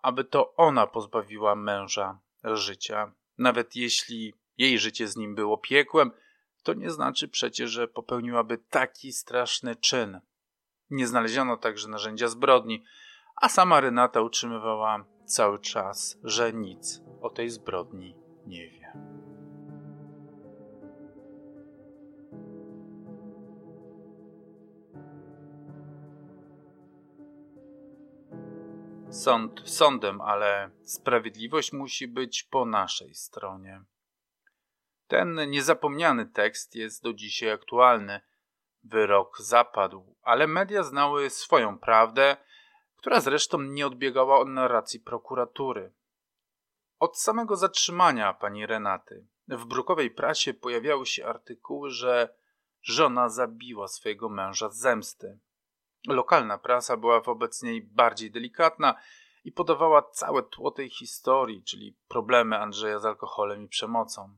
aby 0.01 0.24
to 0.24 0.55
ona 0.55 0.88
pozbawiła 0.88 1.55
męża 1.55 2.19
życia. 2.43 3.12
Nawet 3.38 3.75
jeśli 3.75 4.33
jej 4.57 4.79
życie 4.79 5.07
z 5.07 5.15
nim 5.15 5.35
było 5.35 5.57
piekłem, 5.57 6.12
to 6.63 6.74
nie 6.74 6.91
znaczy 6.91 7.27
przecież, 7.27 7.71
że 7.71 7.88
popełniłaby 7.88 8.57
taki 8.57 9.13
straszny 9.13 9.75
czyn. 9.75 10.19
Nie 10.89 11.07
znaleziono 11.07 11.57
także 11.57 11.88
narzędzia 11.88 12.27
zbrodni, 12.27 12.83
a 13.35 13.50
sama 13.50 13.81
Renata 13.81 14.21
utrzymywała 14.21 15.05
cały 15.25 15.59
czas, 15.59 16.17
że 16.24 16.53
nic 16.53 17.01
o 17.21 17.29
tej 17.29 17.50
zbrodni 17.50 18.15
nie 18.47 18.69
wie. 18.69 19.14
Sąd 29.15 29.62
sądem, 29.65 30.22
ale 30.22 30.72
sprawiedliwość 30.84 31.74
musi 31.74 32.07
być 32.07 32.43
po 32.43 32.65
naszej 32.65 33.15
stronie. 33.15 33.81
Ten 35.07 35.50
niezapomniany 35.50 36.25
tekst 36.25 36.75
jest 36.75 37.03
do 37.03 37.13
dzisiaj 37.13 37.51
aktualny. 37.51 38.22
Wyrok 38.84 39.41
zapadł, 39.41 40.15
ale 40.22 40.48
media 40.48 40.84
znały 40.84 41.29
swoją 41.29 41.79
prawdę, 41.79 42.38
która 42.95 43.22
zresztą 43.22 43.62
nie 43.62 43.88
odbiegała 43.88 44.39
od 44.39 44.48
narracji 44.48 45.00
prokuratury. 45.00 45.93
Od 47.00 47.19
samego 47.19 47.55
zatrzymania 47.55 48.34
pani 48.34 48.65
Renaty 48.65 49.27
w 49.48 49.65
brukowej 49.65 50.12
prasie 50.12 50.53
pojawiały 50.53 51.05
się 51.05 51.25
artykuły, 51.25 51.89
że 51.89 52.36
żona 52.81 53.29
zabiła 53.29 53.88
swojego 53.88 54.29
męża 54.29 54.69
z 54.69 54.77
zemsty. 54.77 55.39
Lokalna 56.07 56.57
prasa 56.57 56.97
była 56.97 57.21
wobec 57.21 57.63
niej 57.63 57.81
bardziej 57.81 58.31
delikatna 58.31 58.95
i 59.43 59.51
podawała 59.51 60.01
całe 60.01 60.43
tło 60.43 60.71
tej 60.71 60.89
historii, 60.89 61.63
czyli 61.63 61.97
problemy 62.07 62.57
Andrzeja 62.59 63.00
z 63.00 63.05
alkoholem 63.05 63.63
i 63.63 63.67
przemocą. 63.67 64.38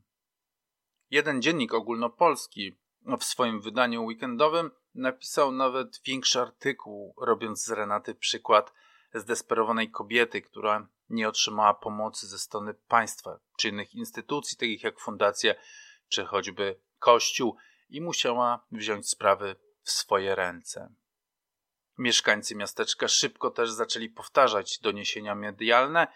Jeden 1.09 1.41
dziennik 1.41 1.74
ogólnopolski 1.74 2.77
w 3.19 3.24
swoim 3.24 3.62
wydaniu 3.62 4.05
weekendowym 4.05 4.71
napisał 4.95 5.51
nawet 5.51 6.01
większy 6.05 6.41
artykuł, 6.41 7.13
robiąc 7.21 7.65
z 7.65 7.71
Renaty 7.71 8.15
przykład 8.15 8.74
zdesperowanej 9.13 9.91
kobiety, 9.91 10.41
która 10.41 10.88
nie 11.09 11.29
otrzymała 11.29 11.74
pomocy 11.74 12.27
ze 12.27 12.39
strony 12.39 12.74
państwa 12.74 13.39
czy 13.57 13.69
innych 13.69 13.95
instytucji, 13.95 14.57
takich 14.57 14.83
jak 14.83 15.00
fundacja 15.00 15.53
czy 16.07 16.25
choćby 16.25 16.79
kościół, 17.00 17.57
i 17.89 18.01
musiała 18.01 18.65
wziąć 18.71 19.09
sprawy 19.09 19.55
w 19.81 19.91
swoje 19.91 20.36
ręce. 20.36 20.93
Mieszkańcy 21.98 22.56
miasteczka 22.56 23.08
szybko 23.08 23.51
też 23.51 23.72
zaczęli 23.72 24.10
powtarzać 24.10 24.80
doniesienia 24.80 25.36
medialne, 25.36 26.08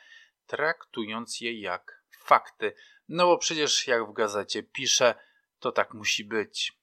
traktując 0.45 1.41
je 1.41 1.61
jak 1.61 2.03
fakty. 2.19 2.73
No 3.09 3.25
bo 3.25 3.37
przecież 3.37 3.87
jak 3.87 4.07
w 4.09 4.13
gazecie 4.13 4.63
pisze, 4.63 5.15
to 5.59 5.71
tak 5.71 5.93
musi 5.93 6.25
być. 6.25 6.81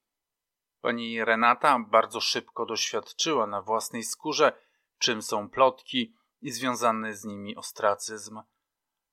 Pani 0.81 1.25
Renata 1.25 1.78
bardzo 1.78 2.21
szybko 2.21 2.67
doświadczyła 2.67 3.47
na 3.47 3.62
własnej 3.62 4.05
skórze, 4.05 4.52
czym 4.99 5.23
są 5.23 5.50
plotki 5.50 6.14
i 6.40 6.50
związany 6.50 7.17
z 7.17 7.25
nimi 7.25 7.57
ostracyzm. 7.57 8.40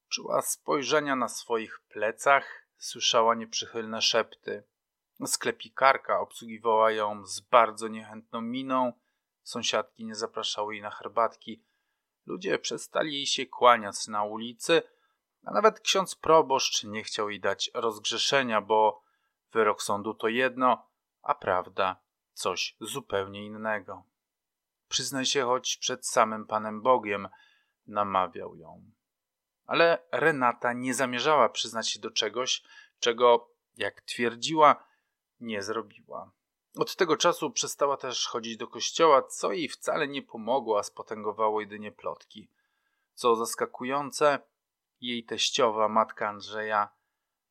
Czuła 0.10 0.42
spojrzenia 0.42 1.15
na 1.15 1.27
swoich 1.27 1.80
plecach, 1.80 2.68
słyszała 2.77 3.36
nieprzychylne 3.36 4.01
szepty. 4.01 4.63
Sklepikarka 5.25 6.20
obsługiwała 6.20 6.92
ją 6.92 7.25
z 7.25 7.39
bardzo 7.39 7.88
niechętną 7.88 8.42
miną, 8.42 8.94
sąsiadki 9.45 10.05
nie 10.05 10.15
zapraszały 10.15 10.73
jej 10.73 10.83
na 10.83 10.89
herbatki. 10.89 11.63
Ludzie 12.25 12.59
przestali 12.59 13.13
jej 13.13 13.25
się 13.25 13.45
kłaniać 13.45 14.07
na 14.07 14.23
ulicy, 14.23 14.81
a 15.43 15.51
nawet 15.51 15.79
ksiądz 15.79 16.15
proboszcz 16.15 16.83
nie 16.83 17.03
chciał 17.03 17.29
jej 17.29 17.39
dać 17.39 17.71
rozgrzeszenia, 17.73 18.61
bo 18.61 19.03
wyrok 19.53 19.81
sądu 19.81 20.13
to 20.13 20.27
jedno, 20.27 20.89
a 21.21 21.35
prawda 21.35 22.01
coś 22.33 22.75
zupełnie 22.79 23.45
innego. 23.45 24.03
Przyznaj 24.87 25.25
się 25.25 25.43
choć 25.43 25.77
przed 25.77 26.07
samym 26.07 26.47
Panem 26.47 26.81
Bogiem, 26.81 27.27
namawiał 27.87 28.55
ją. 28.55 28.91
Ale 29.65 30.03
Renata 30.11 30.73
nie 30.73 30.93
zamierzała 30.93 31.49
przyznać 31.49 31.89
się 31.89 31.99
do 31.99 32.11
czegoś, 32.11 32.63
czego, 32.99 33.49
jak 33.77 34.01
twierdziła, 34.01 34.85
nie 35.39 35.63
zrobiła. 35.63 36.31
Od 36.75 36.96
tego 36.96 37.17
czasu 37.17 37.51
przestała 37.51 37.98
też 37.98 38.27
chodzić 38.27 38.58
do 38.58 38.67
kościoła, 38.67 39.22
co 39.22 39.51
jej 39.51 39.70
wcale 39.70 40.08
nie 40.08 40.22
pomogło, 40.22 40.79
a 40.79 40.84
spotęgowało 40.84 41.62
jedynie 41.62 41.91
plotki. 41.91 42.50
Co 43.13 43.36
zaskakujące, 43.36 44.39
jej 45.01 45.24
teściowa, 45.24 45.89
matka 45.89 46.29
Andrzeja, 46.29 46.89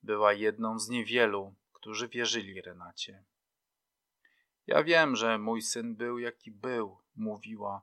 była 0.02 0.32
jedną 0.32 0.78
z 0.78 0.88
niewielu, 0.88 1.54
którzy 1.72 2.08
wierzyli 2.08 2.62
Renacie. 2.62 3.24
Ja 4.66 4.82
wiem, 4.82 5.16
że 5.16 5.38
mój 5.38 5.62
syn 5.62 5.96
był 5.96 6.18
jaki 6.18 6.50
był, 6.50 6.98
mówiła, 7.16 7.82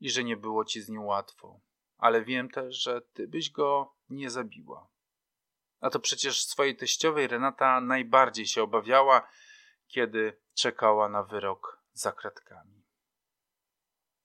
i 0.00 0.10
że 0.10 0.24
nie 0.24 0.36
było 0.36 0.64
ci 0.64 0.82
z 0.82 0.88
nim 0.88 1.04
łatwo, 1.04 1.60
ale 1.98 2.24
wiem 2.24 2.50
też, 2.50 2.82
że 2.82 3.00
ty 3.00 3.28
byś 3.28 3.50
go 3.50 3.94
nie 4.08 4.30
zabiła. 4.30 4.88
A 5.80 5.90
to 5.90 6.00
przecież 6.00 6.44
swojej 6.44 6.76
teściowej 6.76 7.28
Renata 7.28 7.80
najbardziej 7.80 8.46
się 8.46 8.62
obawiała, 8.62 9.28
kiedy 9.86 10.40
czekała 10.54 11.08
na 11.08 11.22
wyrok 11.22 11.82
za 11.92 12.12
kratkami. 12.12 12.84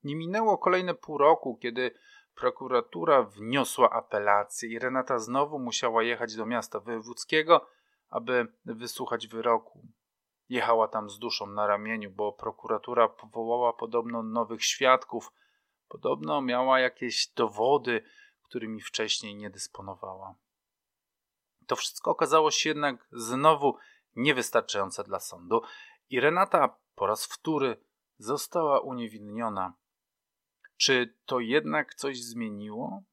Nie 0.03 0.15
minęło 0.15 0.57
kolejne 0.57 0.93
pół 0.93 1.17
roku, 1.17 1.57
kiedy 1.61 1.91
prokuratura 2.35 3.23
wniosła 3.23 3.89
apelację 3.89 4.69
i 4.69 4.79
Renata 4.79 5.19
znowu 5.19 5.59
musiała 5.59 6.03
jechać 6.03 6.35
do 6.35 6.45
miasta 6.45 6.79
wojewódzkiego, 6.79 7.67
aby 8.09 8.47
wysłuchać 8.65 9.27
wyroku. 9.27 9.87
Jechała 10.49 10.87
tam 10.87 11.09
z 11.09 11.19
duszą 11.19 11.47
na 11.47 11.67
ramieniu, 11.67 12.11
bo 12.11 12.33
prokuratura 12.33 13.07
powołała 13.07 13.73
podobno 13.73 14.23
nowych 14.23 14.65
świadków. 14.65 15.31
Podobno 15.87 16.41
miała 16.41 16.79
jakieś 16.79 17.27
dowody, 17.27 18.03
którymi 18.43 18.81
wcześniej 18.81 19.35
nie 19.35 19.49
dysponowała. 19.49 20.35
To 21.67 21.75
wszystko 21.75 22.11
okazało 22.11 22.51
się 22.51 22.69
jednak 22.69 23.07
znowu 23.11 23.77
niewystarczające 24.15 25.03
dla 25.03 25.19
sądu 25.19 25.61
i 26.09 26.19
Renata 26.19 26.75
po 26.95 27.07
raz 27.07 27.25
wtóry 27.25 27.83
została 28.17 28.79
uniewinniona. 28.79 29.73
Czy 30.77 31.17
to 31.25 31.39
jednak 31.39 31.95
coś 31.95 32.23
zmieniło? 32.23 33.03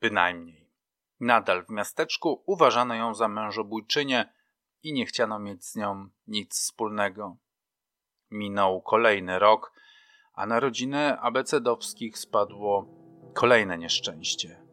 Bynajmniej. 0.00 0.70
Nadal 1.20 1.64
w 1.64 1.70
miasteczku 1.70 2.42
uważano 2.46 2.94
ją 2.94 3.14
za 3.14 3.28
mężobójczynię, 3.28 4.34
i 4.84 4.92
nie 4.92 5.06
chciano 5.06 5.38
mieć 5.38 5.64
z 5.64 5.76
nią 5.76 6.08
nic 6.26 6.54
wspólnego. 6.54 7.36
Minął 8.30 8.82
kolejny 8.82 9.38
rok, 9.38 9.72
a 10.32 10.46
na 10.46 10.60
rodzinę 10.60 11.18
abecedowskich 11.20 12.18
spadło 12.18 12.86
kolejne 13.34 13.78
nieszczęście. 13.78 14.63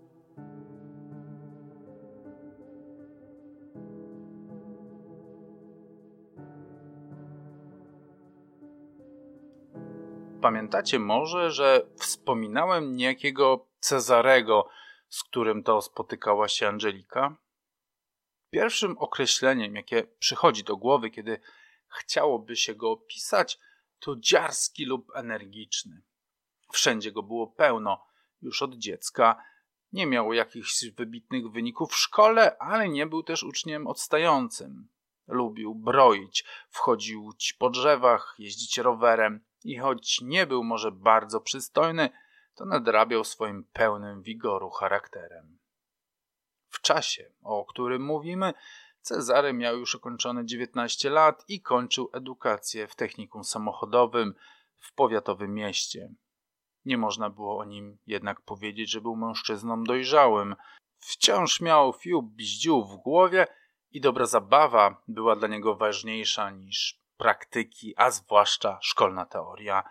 Pamiętacie 10.41 10.99
może, 10.99 11.51
że 11.51 11.87
wspominałem 11.97 12.95
niejakiego 12.95 13.67
Cezarego, 13.79 14.69
z 15.09 15.23
którym 15.23 15.63
to 15.63 15.81
spotykała 15.81 16.47
się 16.47 16.67
Angelika? 16.67 17.35
Pierwszym 18.49 18.97
określeniem, 18.97 19.75
jakie 19.75 20.03
przychodzi 20.03 20.63
do 20.63 20.77
głowy, 20.77 21.09
kiedy 21.09 21.41
chciałoby 21.87 22.55
się 22.55 22.75
go 22.75 22.91
opisać, 22.91 23.59
to 23.99 24.15
dziarski 24.15 24.85
lub 24.85 25.11
energiczny. 25.15 26.01
Wszędzie 26.73 27.11
go 27.11 27.23
było 27.23 27.47
pełno, 27.47 28.05
już 28.41 28.61
od 28.61 28.75
dziecka. 28.75 29.43
Nie 29.91 30.05
miał 30.05 30.33
jakichś 30.33 30.85
wybitnych 30.85 31.51
wyników 31.51 31.91
w 31.91 31.97
szkole, 31.97 32.57
ale 32.57 32.89
nie 32.89 33.07
był 33.07 33.23
też 33.23 33.43
uczniem 33.43 33.87
odstającym. 33.87 34.87
Lubił 35.27 35.75
broić, 35.75 36.45
wchodził 36.69 37.33
po 37.59 37.69
drzewach, 37.69 38.35
jeździć 38.39 38.77
rowerem 38.77 39.43
i 39.63 39.77
choć 39.77 40.21
nie 40.21 40.47
był 40.47 40.63
może 40.63 40.91
bardzo 40.91 41.41
przystojny, 41.41 42.09
to 42.55 42.65
nadrabiał 42.65 43.23
swoim 43.23 43.63
pełnym 43.63 44.21
wigoru 44.21 44.69
charakterem. 44.69 45.59
W 46.67 46.81
czasie, 46.81 47.31
o 47.43 47.65
którym 47.65 48.01
mówimy, 48.03 48.53
Cezary 49.01 49.53
miał 49.53 49.77
już 49.77 49.95
ukończone 49.95 50.45
19 50.45 51.09
lat 51.09 51.45
i 51.47 51.61
kończył 51.61 52.09
edukację 52.13 52.87
w 52.87 52.95
technikum 52.95 53.43
samochodowym 53.43 54.33
w 54.77 54.93
powiatowym 54.93 55.53
mieście. 55.53 56.13
Nie 56.85 56.97
można 56.97 57.29
było 57.29 57.57
o 57.57 57.65
nim 57.65 57.97
jednak 58.07 58.41
powiedzieć, 58.41 58.89
że 58.89 59.01
był 59.01 59.15
mężczyzną 59.15 59.83
dojrzałym. 59.83 60.55
Wciąż 60.97 61.61
miał 61.61 61.93
fiu 61.93 62.21
bździu 62.21 62.85
w 62.85 62.95
głowie 62.97 63.47
i 63.91 64.01
dobra 64.01 64.25
zabawa 64.25 65.01
była 65.07 65.35
dla 65.35 65.47
niego 65.47 65.75
ważniejsza 65.75 66.49
niż 66.49 67.00
praktyki, 67.21 67.93
a 67.97 68.11
zwłaszcza 68.11 68.77
szkolna 68.81 69.25
teoria. 69.25 69.83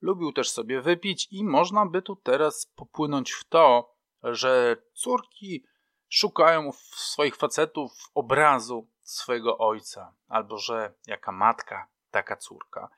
Lubił 0.00 0.32
też 0.32 0.50
sobie 0.50 0.80
wypić 0.80 1.28
i 1.30 1.44
można 1.44 1.86
by 1.86 2.02
tu 2.02 2.16
teraz 2.16 2.66
popłynąć 2.66 3.32
w 3.32 3.44
to, 3.44 3.94
że 4.22 4.76
córki 4.94 5.64
szukają 6.08 6.72
w 6.72 6.76
swoich 6.76 7.36
facetów 7.36 7.92
obrazu 8.14 8.88
swojego 9.02 9.58
ojca, 9.58 10.14
albo 10.28 10.58
że 10.58 10.94
jaka 11.06 11.32
matka, 11.32 11.86
taka 12.10 12.36
córka. 12.36 12.88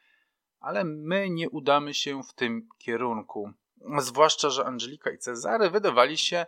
Ale 0.60 0.84
my 0.84 1.30
nie 1.30 1.50
udamy 1.50 1.94
się 1.94 2.22
w 2.22 2.32
tym 2.32 2.68
kierunku. 2.78 3.52
Zwłaszcza, 3.98 4.50
że 4.50 4.64
Angelika 4.64 5.10
i 5.10 5.18
Cezary 5.18 5.70
wydawali 5.70 6.18
się 6.18 6.46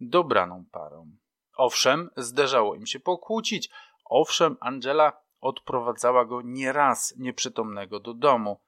dobraną 0.00 0.64
parą. 0.72 1.10
Owszem, 1.56 2.10
zdarzało 2.16 2.74
im 2.74 2.86
się 2.86 3.00
pokłócić. 3.00 3.70
Owszem, 4.04 4.56
Angela 4.60 5.25
odprowadzała 5.40 6.24
go 6.24 6.42
nieraz 6.42 7.14
nieprzytomnego 7.16 8.00
do 8.00 8.14
domu, 8.14 8.60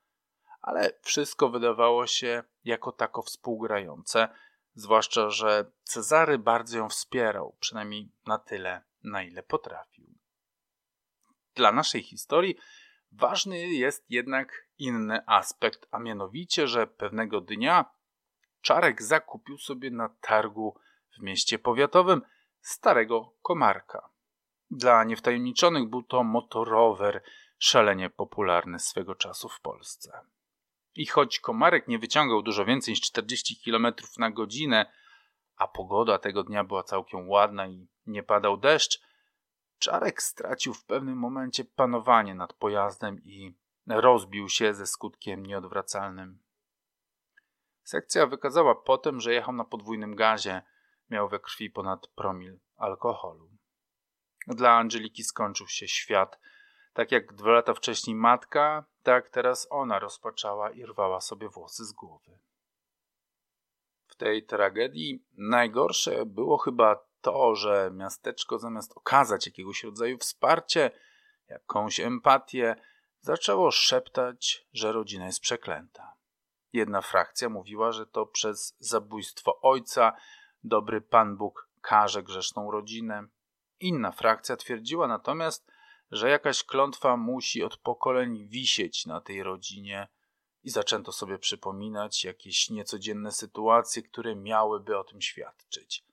ale 0.61 0.91
wszystko 1.03 1.49
wydawało 1.49 2.07
się 2.07 2.43
jako 2.65 2.93
tako 2.93 3.23
współgrające 3.23 4.29
zwłaszcza, 4.75 5.31
że 5.31 5.71
Cezary 5.83 6.39
bardzo 6.39 6.79
ją 6.79 6.89
wspierał, 6.89 7.57
przynajmniej 7.61 8.13
na 8.27 8.39
tyle, 8.39 8.83
na 9.05 9.23
ile 9.23 9.43
potrafił. 9.43 10.19
Dla 11.55 11.73
naszej 11.73 12.03
historii 12.03 12.57
ważny 13.13 13.69
jest 13.69 14.05
jednak 14.09 14.53
inny 14.79 15.21
aspekt, 15.27 15.87
a 15.91 15.99
mianowicie, 15.99 16.69
że 16.69 16.87
pewnego 16.87 17.41
dnia 17.41 17.85
Czarek 18.61 19.03
zakupił 19.03 19.59
sobie 19.59 19.91
na 19.91 20.09
targu 20.09 20.75
w 21.19 21.23
mieście 21.23 21.59
powiatowym 21.59 22.23
starego 22.61 23.35
komarka. 23.43 24.11
Dla 24.71 25.05
niewtajemniczonych 25.05 25.89
był 25.89 26.03
to 26.03 26.25
motorower 26.25 27.23
szalenie 27.59 28.11
popularny 28.11 28.79
swego 28.79 29.15
czasu 29.15 29.49
w 29.49 29.61
Polsce. 29.61 30.21
I 30.95 31.07
choć 31.07 31.41
komarek 31.41 31.89
nie 31.89 31.99
wyciągał 31.99 32.43
dużo 32.43 32.65
więcej 32.65 32.93
niż 32.93 33.01
40 33.01 33.61
km 33.65 33.87
na 34.19 34.31
godzinę, 34.31 34.93
a 35.57 35.69
pogoda 35.69 36.19
tego 36.19 36.45
dnia 36.45 36.65
była 36.65 36.83
całkiem 36.83 37.29
ładna 37.29 37.67
i 37.67 37.89
nie 38.07 38.23
padał 38.23 38.57
deszcz, 38.57 39.01
Czarek 39.79 40.23
stracił 40.23 40.75
w 40.75 40.85
pewnym 40.85 41.19
momencie 41.19 41.65
panowanie 41.65 42.35
nad 42.35 42.53
pojazdem 42.53 43.21
i 43.25 43.55
rozbił 43.87 44.49
się 44.49 44.75
ze 44.75 44.87
skutkiem 44.87 45.47
nieodwracalnym. 45.47 46.39
Sekcja 47.83 48.27
wykazała 48.27 48.75
potem, 48.75 49.21
że 49.21 49.33
jechał 49.33 49.55
na 49.55 49.65
podwójnym 49.65 50.17
gazie, 50.17 50.63
miał 51.11 51.29
we 51.29 51.39
krwi 51.39 51.71
ponad 51.71 52.07
promil 52.07 52.59
alkoholu. 52.77 53.51
Dla 54.55 54.71
Angeliki 54.71 55.25
skończył 55.25 55.69
się 55.69 55.89
świat. 55.89 56.39
Tak 56.93 57.13
jak 57.13 57.33
dwa 57.33 57.51
lata 57.51 57.75
wcześniej 57.75 58.17
matka, 58.17 58.85
tak 59.03 59.29
teraz 59.29 59.67
ona 59.71 59.99
rozpaczała 59.99 60.71
i 60.71 60.85
rwała 60.85 61.21
sobie 61.21 61.49
włosy 61.49 61.85
z 61.85 61.93
głowy. 61.93 62.39
W 64.07 64.17
tej 64.17 64.47
tragedii 64.47 65.25
najgorsze 65.37 66.27
było 66.27 66.59
chyba 66.59 67.05
to, 67.21 67.55
że 67.55 67.91
miasteczko 67.95 68.59
zamiast 68.59 68.93
okazać 68.97 69.47
jakiegoś 69.47 69.85
rodzaju 69.85 70.19
wsparcie, 70.19 70.91
jakąś 71.49 72.01
empatię, 72.01 72.77
zaczęło 73.21 73.71
szeptać, 73.71 74.67
że 74.73 74.93
rodzina 74.93 75.27
jest 75.27 75.41
przeklęta. 75.41 76.15
Jedna 76.73 77.03
frakcja 77.03 77.49
mówiła, 77.49 77.93
że 77.93 78.07
to 78.07 78.27
przez 78.27 78.77
zabójstwo 78.79 79.61
ojca 79.61 80.13
dobry 80.65 81.01
Pan 81.01 81.37
Bóg 81.37 81.69
karze 81.81 82.23
grzeszną 82.23 82.71
rodzinę. 82.71 83.29
Inna 83.81 84.12
frakcja 84.12 84.57
twierdziła 84.57 85.09
natomiast, 85.09 85.73
że 86.11 86.31
jakaś 86.31 86.64
klątwa 86.64 87.17
musi 87.17 87.62
od 87.62 87.77
pokoleń 87.77 88.49
wisieć 88.49 89.07
na 89.07 89.21
tej 89.21 89.43
rodzinie 89.43 90.09
i 90.64 90.71
zaczęto 90.71 91.12
sobie 91.12 91.38
przypominać 91.38 92.25
jakieś 92.25 92.71
niecodzienne 92.71 93.33
sytuacje, 93.33 94.03
które 94.03 94.37
miałyby 94.37 94.99
o 94.99 95.05
tym 95.05 95.23
świadczyć. 95.23 96.05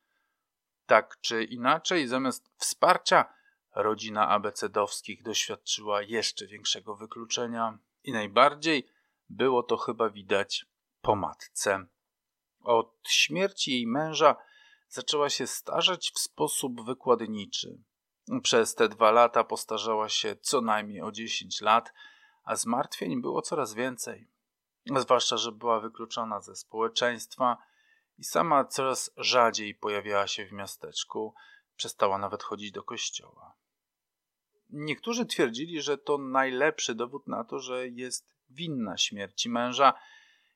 Tak 0.86 1.18
czy 1.22 1.44
inaczej, 1.44 2.08
zamiast 2.08 2.52
wsparcia, 2.58 3.34
rodzina 3.76 4.30
abecedowskich 4.30 5.24
doświadczyła 5.24 6.02
jeszcze 6.02 6.48
większego 6.48 6.96
wykluczenia 6.96 7.78
i 8.04 8.12
najbardziej 8.12 8.88
było 9.30 9.64
to 9.64 9.78
chyba 9.78 10.10
widać 10.10 10.66
po 11.02 11.16
matce. 11.16 11.86
Od 12.64 12.96
śmierci 13.08 13.72
jej 13.72 13.88
męża 13.88 14.36
zaczęła 14.90 15.30
się 15.30 15.48
starzeć 15.48 16.12
w 16.12 16.20
sposób 16.20 16.86
wykładniczy. 16.86 17.78
Przez 18.44 18.76
te 18.76 18.90
dwa 18.90 19.12
lata 19.12 19.44
postarzała 19.44 20.10
się 20.10 20.36
co 20.42 20.62
najmniej 20.62 21.02
o 21.02 21.12
dziesięć 21.12 21.62
lat, 21.62 21.94
a 22.44 22.56
zmartwień 22.56 23.22
było 23.22 23.42
coraz 23.42 23.74
więcej. 23.74 24.28
Zwłaszcza, 24.96 25.38
że 25.38 25.52
była 25.52 25.80
wykluczona 25.80 26.42
ze 26.42 26.56
społeczeństwa 26.56 27.58
i 28.18 28.24
sama 28.24 28.66
coraz 28.66 29.12
rzadziej 29.18 29.76
pojawiała 29.76 30.28
się 30.28 30.46
w 30.46 30.52
miasteczku, 30.52 31.34
przestała 31.76 32.18
nawet 32.18 32.44
chodzić 32.44 32.72
do 32.72 32.84
kościoła. 32.84 33.56
Niektórzy 34.70 35.26
twierdzili, 35.26 35.82
że 35.82 35.98
to 35.98 36.18
najlepszy 36.18 36.96
dowód 36.96 37.28
na 37.28 37.44
to, 37.44 37.60
że 37.60 37.88
jest 37.88 38.36
winna 38.50 38.98
śmierci 38.98 39.50
męża 39.50 39.94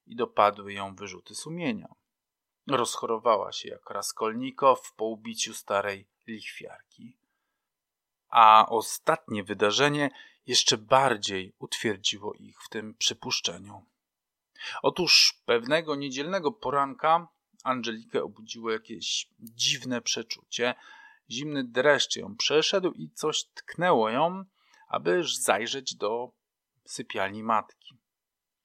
i 0.06 0.16
dopadły 0.16 0.74
ją 0.74 0.96
wyrzuty 0.96 1.36
sumienia. 1.36 1.96
Rozchorowała 2.70 3.52
się 3.52 3.70
jak 3.70 3.90
Raskolnikow 3.90 4.94
po 4.94 5.06
ubiciu 5.06 5.54
starej 5.54 6.08
lichwiarki. 6.28 7.18
A 8.30 8.66
ostatnie 8.70 9.44
wydarzenie 9.44 10.10
jeszcze 10.46 10.78
bardziej 10.78 11.54
utwierdziło 11.60 12.34
ich 12.34 12.62
w 12.62 12.70
tym 12.70 12.96
przypuszczeniu. 12.96 13.86
Otóż 14.82 15.42
pewnego 15.46 15.96
niedzielnego 15.96 16.52
poranka 16.52 17.28
Angelikę 17.64 18.24
obudziło 18.24 18.72
jakieś 18.72 19.28
dziwne 19.40 20.02
przeczucie. 20.02 20.76
Zimny 21.32 21.64
dreszcz 21.64 22.16
ją 22.16 22.36
przeszedł 22.36 22.92
i 22.92 23.10
coś 23.10 23.44
tknęło 23.44 24.10
ją, 24.10 24.46
aby 24.88 25.24
zajrzeć 25.24 25.96
do 25.96 26.32
sypialni 26.86 27.44
matki. 27.44 27.98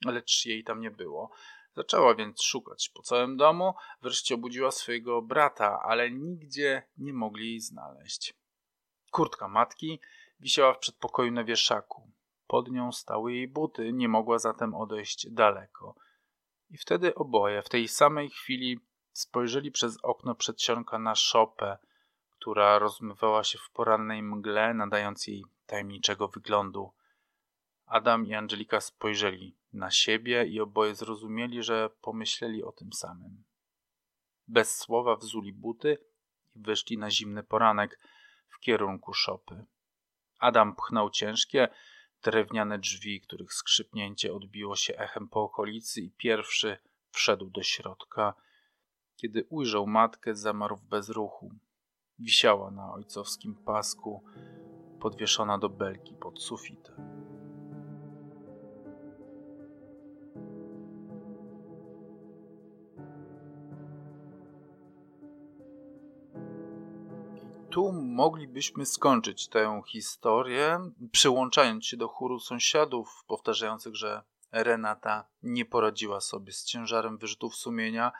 Lecz 0.05 0.47
jej 0.47 0.65
tam 0.65 0.81
nie 0.81 0.91
było. 0.91 1.31
Zaczęła 1.77 2.15
więc 2.15 2.43
szukać 2.43 2.89
po 2.89 3.03
całym 3.03 3.37
domu, 3.37 3.75
wreszcie 4.03 4.35
obudziła 4.35 4.71
swojego 4.71 5.23
brata, 5.23 5.81
ale 5.83 6.11
nigdzie 6.11 6.83
nie 6.99 7.13
mogli 7.13 7.49
jej 7.49 7.61
znaleźć. 7.61 8.35
Kurtka 9.11 9.49
matki 9.49 10.01
wisiała 10.41 10.75
w 10.75 10.79
przedpokoju 10.79 11.33
na 11.33 11.45
wieszaku. 11.45 12.11
Pod 12.47 12.71
nią 12.71 12.93
stały 12.93 13.33
jej 13.33 13.49
buty, 13.49 13.93
nie 13.93 14.09
mogła 14.09 14.39
zatem 14.39 14.75
odejść 14.75 15.31
daleko. 15.31 15.95
I 16.71 16.79
wtedy 16.79 17.15
oboje 17.15 17.63
w 17.63 17.69
tej 17.69 17.89
samej 17.89 18.31
chwili 18.31 18.81
spojrzeli 19.13 19.71
przez 19.71 19.99
okno 20.03 20.35
przedsionka 20.35 20.99
na 20.99 21.15
szopę, 21.15 21.79
która 22.31 22.79
rozmywała 22.79 23.45
się 23.45 23.59
w 23.59 23.71
porannej 23.71 24.23
mgle, 24.23 24.75
nadając 24.75 25.27
jej 25.27 25.45
tajemniczego 25.67 26.29
wyglądu. 26.29 26.93
Adam 27.87 28.27
i 28.27 28.35
Angelika 28.35 28.81
spojrzeli 28.81 29.57
na 29.73 29.91
siebie 29.91 30.47
i 30.47 30.61
oboje 30.61 30.95
zrozumieli, 30.95 31.63
że 31.63 31.91
pomyśleli 32.01 32.63
o 32.63 32.73
tym 32.73 32.93
samym. 32.93 33.45
Bez 34.49 34.79
słowa 34.79 35.17
wzuli 35.17 35.53
buty 35.53 35.99
i 36.55 36.61
wyszli 36.61 36.99
na 36.99 37.11
zimny 37.11 37.43
poranek 37.43 37.99
w 38.49 38.61
kierunku 38.61 39.15
szopy. 39.15 39.65
Adam 40.39 40.77
pchnął 40.77 41.11
ciężkie, 41.11 41.69
drewniane 42.23 42.79
drzwi, 42.79 43.21
których 43.21 43.53
skrzypnięcie 43.53 44.35
odbiło 44.35 44.77
się 44.77 44.97
echem 44.97 45.29
po 45.29 45.43
okolicy 45.43 46.01
i 46.01 46.11
pierwszy 46.11 46.79
wszedł 47.11 47.51
do 47.51 47.63
środka. 47.63 48.35
Kiedy 49.17 49.47
ujrzał 49.51 49.87
matkę, 49.87 50.35
zamarł 50.35 50.77
w 50.77 50.85
bezruchu. 50.85 51.51
Wisiała 52.19 52.71
na 52.71 52.93
ojcowskim 52.93 53.55
pasku, 53.55 54.25
podwieszona 55.01 55.59
do 55.59 55.69
belki 55.69 56.15
pod 56.15 56.43
sufitem. 56.43 57.24
Tu 67.75 67.93
moglibyśmy 67.93 68.87
skończyć 68.87 69.49
tę 69.49 69.83
historię, 69.87 70.91
przyłączając 71.13 71.87
się 71.87 71.97
do 71.97 72.09
chóru 72.09 72.41
sąsiadów 72.41 73.25
powtarzających, 73.27 73.97
że 73.97 74.23
Renata 74.53 75.25
nie 75.43 75.65
poradziła 75.65 76.21
sobie 76.21 76.53
z 76.53 76.65
ciężarem 76.65 77.19
wyrzutów 77.19 77.57
sumienia 77.57 78.13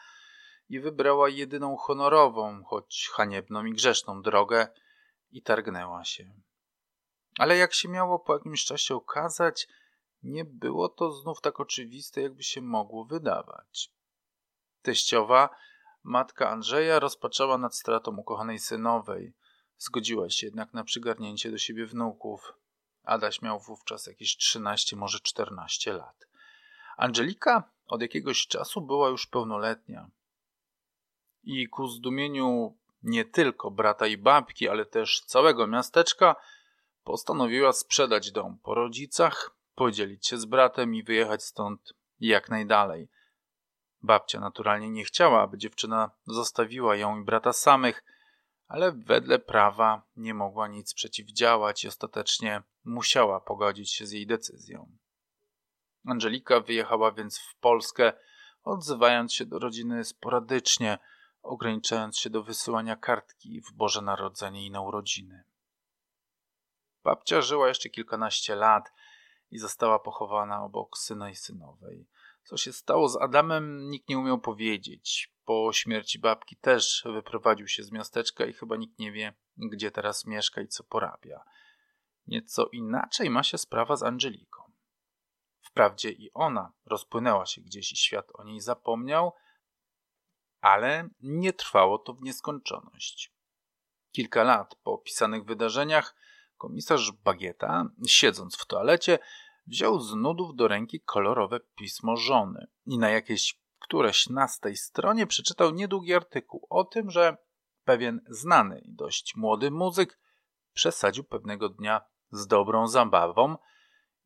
i 0.69 0.81
wybrała 0.81 1.29
jedyną 1.29 1.77
honorową, 1.77 2.65
choć 2.65 3.11
haniebną 3.13 3.65
i 3.65 3.73
grzeszną 3.73 4.23
drogę 4.23 4.69
i 5.33 5.43
targnęła 5.43 6.05
się. 6.05 6.35
Ale 7.39 7.57
jak 7.57 7.75
się 7.75 7.89
miało 7.89 8.19
po 8.19 8.35
jakimś 8.35 8.65
czasie 8.65 8.95
okazać, 8.95 9.69
nie 10.23 10.45
było 10.45 10.89
to 10.89 11.13
znów 11.13 11.41
tak 11.41 11.61
oczywiste, 11.61 12.23
jakby 12.23 12.43
się 12.43 12.61
mogło 12.61 13.05
wydawać. 13.05 13.91
Teściowa, 14.83 15.49
matka 16.03 16.51
Andrzeja, 16.51 16.99
rozpaczała 16.99 17.59
nad 17.59 17.77
stratą 17.77 18.17
ukochanej 18.17 18.59
synowej. 18.59 19.33
Zgodziła 19.85 20.31
się 20.31 20.47
jednak 20.47 20.75
na 20.75 20.85
przygarnięcie 20.85 21.51
do 21.51 21.59
siebie 21.59 21.87
wnuków. 21.87 22.53
Adaś 23.03 23.43
miał 23.43 23.61
wówczas 23.61 24.07
jakieś 24.07 24.37
13, 24.37 24.97
może 24.97 25.21
14 25.21 25.93
lat. 25.93 26.27
Angelika 26.97 27.71
od 27.87 28.03
jakiegoś 28.03 28.47
czasu 28.47 28.81
była 28.81 29.09
już 29.09 29.27
pełnoletnia. 29.27 30.11
I 31.43 31.69
ku 31.69 31.89
zdumieniu 31.89 32.77
nie 33.03 33.25
tylko 33.25 33.71
brata 33.71 34.07
i 34.07 34.17
babki, 34.17 34.69
ale 34.69 34.87
też 34.87 35.21
całego 35.21 35.67
miasteczka, 35.67 36.37
postanowiła 37.03 37.73
sprzedać 37.73 38.33
dom 38.33 38.59
po 38.59 38.75
rodzicach, 38.75 39.57
podzielić 39.75 40.27
się 40.27 40.39
z 40.39 40.45
bratem 40.45 40.95
i 40.95 41.03
wyjechać 41.03 41.45
stąd 41.45 41.93
jak 42.21 42.49
najdalej. 42.49 43.09
Babcia 44.03 44.41
naturalnie 44.41 44.91
nie 44.91 45.05
chciała, 45.05 45.43
aby 45.43 45.59
dziewczyna 45.59 46.11
zostawiła 46.27 46.97
ją 46.97 47.21
i 47.21 47.25
brata 47.25 47.53
samych, 47.53 48.05
ale 48.75 48.93
wedle 48.93 49.39
prawa 49.39 50.03
nie 50.17 50.35
mogła 50.35 50.69
nic 50.69 50.95
przeciwdziałać 50.95 51.85
i 51.85 51.89
ostatecznie 51.89 52.63
musiała 52.85 53.41
pogodzić 53.41 53.93
się 53.93 54.07
z 54.07 54.13
jej 54.13 54.27
decyzją. 54.27 54.97
Angelika 56.07 56.61
wyjechała 56.61 57.13
więc 57.13 57.39
w 57.39 57.57
Polskę, 57.57 58.13
odzywając 58.63 59.35
się 59.35 59.47
do 59.47 59.59
rodziny 59.59 60.05
sporadycznie, 60.05 60.99
ograniczając 61.43 62.19
się 62.19 62.31
do 62.31 62.43
wysyłania 62.43 62.97
kartki 62.97 63.61
w 63.61 63.73
Boże 63.73 64.03
Narodzenie 64.03 64.67
i 64.67 64.71
na 64.71 64.81
urodziny. 64.81 65.45
Babcia 67.05 67.41
żyła 67.41 67.69
jeszcze 67.69 67.89
kilkanaście 67.89 68.55
lat 68.55 68.93
i 69.51 69.59
została 69.59 69.99
pochowana 69.99 70.65
obok 70.65 70.99
syna 70.99 71.31
i 71.31 71.37
synowej. 71.37 72.07
Co 72.45 72.57
się 72.57 72.73
stało 72.73 73.09
z 73.09 73.17
Adamem, 73.17 73.91
nikt 73.91 74.09
nie 74.09 74.19
umiał 74.19 74.39
powiedzieć. 74.39 75.35
Po 75.45 75.71
śmierci 75.73 76.19
babki 76.19 76.57
też 76.57 77.03
wyprowadził 77.07 77.69
się 77.69 77.83
z 77.83 77.93
miasteczka 77.93 78.47
i 78.47 78.53
chyba 78.53 78.77
nikt 78.77 78.99
nie 78.99 79.13
wie, 79.13 79.35
gdzie 79.57 79.91
teraz 79.91 80.27
mieszka 80.27 80.61
i 80.61 80.69
co 80.69 80.85
porabia. 80.85 81.45
Nieco 82.27 82.67
inaczej 82.67 83.31
ma 83.31 83.43
się 83.43 83.59
sprawa 83.59 83.97
z 83.97 84.03
Angeliką. 84.03 84.63
Wprawdzie 85.61 86.11
i 86.11 86.31
ona 86.35 86.73
rozpłynęła 86.87 87.47
się 87.47 87.61
gdzieś 87.61 87.93
i 87.93 87.97
świat 87.97 88.29
o 88.35 88.45
niej 88.45 88.61
zapomniał, 88.61 89.33
ale 90.61 91.09
nie 91.21 91.53
trwało 91.53 91.99
to 91.99 92.15
w 92.15 92.23
nieskończoność. 92.23 93.33
Kilka 94.13 94.43
lat 94.43 94.75
po 94.75 94.93
opisanych 94.93 95.45
wydarzeniach 95.45 96.15
komisarz 96.59 97.13
Bagieta, 97.13 97.85
siedząc 98.07 98.57
w 98.57 98.67
toalecie, 98.67 99.19
wziął 99.67 100.01
z 100.01 100.15
nudów 100.15 100.57
do 100.57 100.69
ręki 100.69 101.01
kolorowe 101.01 101.61
pismo 101.61 102.17
żony 102.17 102.67
i 102.87 102.99
na 102.99 103.11
jakiejś 103.11 103.61
któreś 103.79 104.29
nastej 104.29 104.77
stronie 104.77 105.27
przeczytał 105.27 105.71
niedługi 105.71 106.15
artykuł 106.15 106.67
o 106.71 106.85
tym, 106.85 107.11
że 107.11 107.37
pewien 107.85 108.21
znany 108.29 108.79
i 108.79 108.93
dość 108.93 109.37
młody 109.37 109.71
muzyk 109.71 110.19
przesadził 110.73 111.25
pewnego 111.25 111.69
dnia 111.69 112.01
z 112.31 112.47
dobrą 112.47 112.89
zabawą 112.89 113.57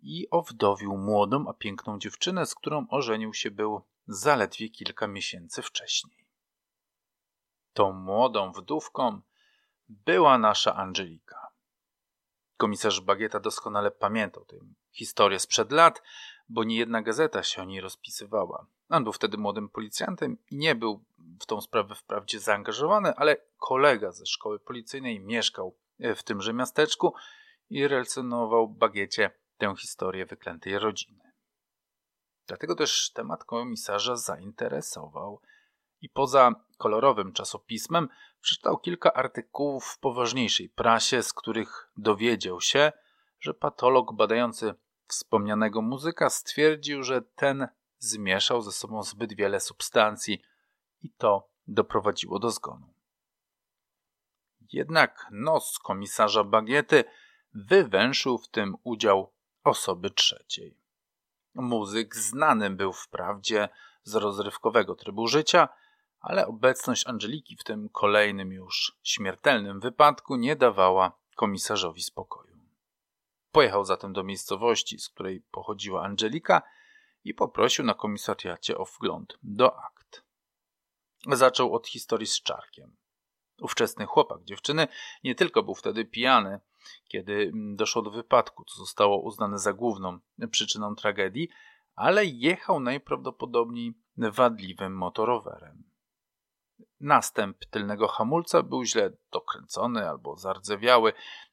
i 0.00 0.30
owdowił 0.30 0.96
młodą, 0.96 1.48
a 1.48 1.52
piękną 1.52 1.98
dziewczynę, 1.98 2.46
z 2.46 2.54
którą 2.54 2.86
ożenił 2.88 3.34
się 3.34 3.50
był 3.50 3.82
zaledwie 4.06 4.68
kilka 4.68 5.06
miesięcy 5.06 5.62
wcześniej. 5.62 6.26
Tą 7.72 7.92
młodą 7.92 8.52
wdówką 8.52 9.20
była 9.88 10.38
nasza 10.38 10.74
Angelika. 10.74 11.37
Komisarz 12.58 13.00
Bagieta 13.00 13.40
doskonale 13.40 13.90
pamiętał 13.90 14.44
tę 14.44 14.56
historię 14.92 15.38
sprzed 15.38 15.72
lat, 15.72 16.02
bo 16.48 16.64
nie 16.64 16.76
jedna 16.76 17.02
gazeta 17.02 17.42
się 17.42 17.62
o 17.62 17.64
niej 17.64 17.80
rozpisywała. 17.80 18.66
On 18.88 19.04
był 19.04 19.12
wtedy 19.12 19.38
młodym 19.38 19.68
policjantem 19.68 20.36
i 20.50 20.56
nie 20.56 20.74
był 20.74 21.04
w 21.40 21.46
tą 21.46 21.60
sprawę 21.60 21.94
wprawdzie 21.94 22.40
zaangażowany, 22.40 23.14
ale 23.14 23.36
kolega 23.56 24.12
ze 24.12 24.26
szkoły 24.26 24.58
policyjnej 24.58 25.20
mieszkał 25.20 25.76
w 26.16 26.22
tymże 26.22 26.52
miasteczku 26.52 27.14
i 27.70 27.88
relacjonował 27.88 28.68
Bagiecie 28.68 29.30
tę 29.58 29.74
historię 29.78 30.26
wyklętej 30.26 30.78
rodziny. 30.78 31.32
Dlatego 32.46 32.74
też 32.74 33.12
temat 33.12 33.44
komisarza 33.44 34.16
zainteresował 34.16 35.40
i 36.00 36.08
poza 36.08 36.52
kolorowym 36.78 37.32
czasopismem 37.32 38.08
przeczytał 38.40 38.78
kilka 38.78 39.12
artykułów 39.12 39.84
w 39.84 39.98
poważniejszej 39.98 40.68
prasie, 40.68 41.22
z 41.22 41.32
których 41.32 41.90
dowiedział 41.96 42.60
się, 42.60 42.92
że 43.40 43.54
patolog 43.54 44.14
badający 44.14 44.74
wspomnianego 45.06 45.82
muzyka 45.82 46.30
stwierdził, 46.30 47.02
że 47.02 47.22
ten 47.22 47.68
zmieszał 47.98 48.62
ze 48.62 48.72
sobą 48.72 49.02
zbyt 49.02 49.32
wiele 49.32 49.60
substancji 49.60 50.42
i 51.02 51.10
to 51.10 51.48
doprowadziło 51.66 52.38
do 52.38 52.50
zgonu. 52.50 52.94
Jednak 54.72 55.26
nos 55.30 55.78
komisarza 55.78 56.44
Bagiety 56.44 57.04
wywęszył 57.54 58.38
w 58.38 58.48
tym 58.48 58.76
udział 58.84 59.32
osoby 59.64 60.10
trzeciej. 60.10 60.78
Muzyk 61.54 62.16
znanym 62.16 62.76
był 62.76 62.92
wprawdzie 62.92 63.68
z 64.02 64.14
rozrywkowego 64.14 64.94
trybu 64.94 65.28
życia, 65.28 65.68
ale 66.20 66.46
obecność 66.46 67.06
Angeliki 67.06 67.56
w 67.56 67.64
tym 67.64 67.88
kolejnym 67.88 68.52
już 68.52 68.98
śmiertelnym 69.02 69.80
wypadku 69.80 70.36
nie 70.36 70.56
dawała 70.56 71.12
komisarzowi 71.36 72.02
spokoju. 72.02 72.58
Pojechał 73.52 73.84
zatem 73.84 74.12
do 74.12 74.24
miejscowości, 74.24 74.98
z 74.98 75.08
której 75.08 75.40
pochodziła 75.40 76.04
Angelika 76.04 76.62
i 77.24 77.34
poprosił 77.34 77.84
na 77.84 77.94
komisariacie 77.94 78.78
o 78.78 78.84
wgląd 78.84 79.38
do 79.42 79.78
akt. 79.78 80.24
Zaczął 81.26 81.74
od 81.74 81.88
historii 81.88 82.26
z 82.26 82.42
czarkiem. 82.42 82.96
Ówczesny 83.60 84.06
chłopak 84.06 84.44
dziewczyny 84.44 84.88
nie 85.24 85.34
tylko 85.34 85.62
był 85.62 85.74
wtedy 85.74 86.04
pijany, 86.04 86.60
kiedy 87.08 87.52
doszło 87.54 88.02
do 88.02 88.10
wypadku, 88.10 88.64
co 88.64 88.74
zostało 88.76 89.20
uznane 89.20 89.58
za 89.58 89.72
główną 89.72 90.18
przyczyną 90.50 90.94
tragedii, 90.94 91.48
ale 91.94 92.26
jechał 92.26 92.80
najprawdopodobniej 92.80 93.94
wadliwym 94.16 94.96
motorowerem. 94.96 95.84
Następ 97.00 97.64
tylnego 97.64 98.08
hamulca 98.08 98.62
był 98.62 98.84
źle 98.84 99.10
dokręcony 99.32 100.08
albo 100.08 100.36
zardzewiały 100.36 101.12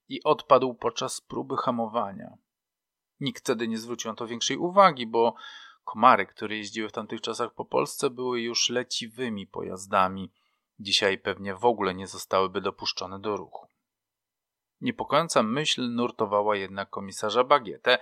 i 0.10 0.24
odpadł 0.24 0.74
podczas 0.74 1.22
próby 1.22 1.58
hamowania. 1.58 2.38
Nikt 3.20 3.44
wtedy 3.44 3.68
nie 3.68 3.78
zwrócił 3.78 4.12
na 4.12 4.16
to 4.16 4.28
większej 4.28 4.58
uwagi, 4.58 5.08
bo 5.08 5.36
komary, 5.84 6.26
które 6.26 6.56
jeździły 6.56 6.90
w 6.90 6.92
tamtych 6.92 7.22
czasach 7.22 7.54
po 7.54 7.66
Polsce, 7.66 8.10
były 8.10 8.42
już 8.42 8.70
leciwymi 8.70 9.48
pojazdami. 9.48 10.32
Dzisiaj 10.80 11.18
pewnie 11.18 11.56
w 11.56 11.66
ogóle 11.66 11.96
nie 11.96 12.08
zostałyby 12.08 12.62
dopuszczone 12.62 13.20
do 13.20 13.38
ruchu. 13.38 13.68
Niepokojąca 14.82 15.44
myśl 15.44 15.90
nurtowała 15.90 16.56
jednak 16.56 16.90
komisarza 16.90 17.44
Bagietę, 17.44 17.98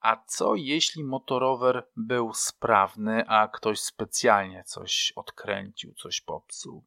a 0.00 0.16
co 0.26 0.54
jeśli 0.54 1.04
motorower 1.04 1.88
był 1.96 2.34
sprawny, 2.34 3.24
a 3.28 3.48
ktoś 3.48 3.80
specjalnie 3.80 4.64
coś 4.64 5.12
odkręcił, 5.16 5.94
coś 5.94 6.20
popsuł? 6.20 6.84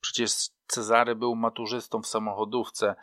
Przecież 0.00 0.32
Cezary 0.66 1.14
był 1.14 1.36
maturzystą 1.36 2.02
w 2.02 2.06
samochodówce. 2.06 2.94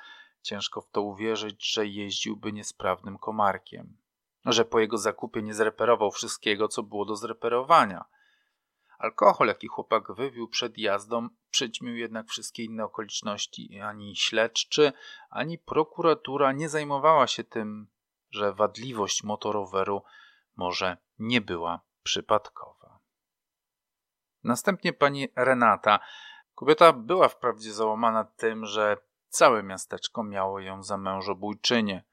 Ciężko 0.42 0.82
w 0.82 0.90
to 0.90 1.02
uwierzyć, 1.02 1.74
że 1.74 1.88
jeździłby 1.88 2.54
niesprawnym 2.54 3.18
komarkiem. 3.18 3.98
Że 4.46 4.66
po 4.66 4.80
jego 4.80 4.98
zakupie 4.98 5.42
nie 5.42 5.54
zreperował 5.54 6.12
wszystkiego, 6.12 6.68
co 6.68 6.84
było 6.84 7.06
do 7.06 7.16
zreperowania. 7.16 8.06
Alkohol, 8.98 9.48
jaki 9.48 9.68
chłopak 9.68 10.14
wywił 10.14 10.48
przed 10.48 10.78
jazdą, 10.78 11.30
przyćmił 11.50 11.96
jednak 11.96 12.28
wszystkie 12.28 12.64
inne 12.64 12.84
okoliczności. 12.84 13.80
Ani 13.80 14.16
śledczy, 14.16 14.94
ani 15.30 15.58
prokuratura 15.58 16.52
nie 16.52 16.70
zajmowała 16.70 17.28
się 17.28 17.44
tym, 17.44 17.88
że 18.30 18.54
wadliwość 18.54 19.24
motoroweru 19.24 20.04
może 20.56 20.98
nie 21.20 21.42
była 21.42 21.82
przypadkowa. 22.04 23.00
Następnie 24.44 24.94
pani 24.94 25.28
Renata. 25.36 26.00
Kobieta 26.56 26.94
była 26.94 27.30
wprawdzie 27.30 27.74
załamana 27.74 28.24
tym, 28.24 28.66
że 28.66 28.98
całe 29.30 29.64
miasteczko 29.64 30.24
miało 30.24 30.60
ją 30.60 30.84
za 30.84 30.98
mężobójczynię, 30.98 32.04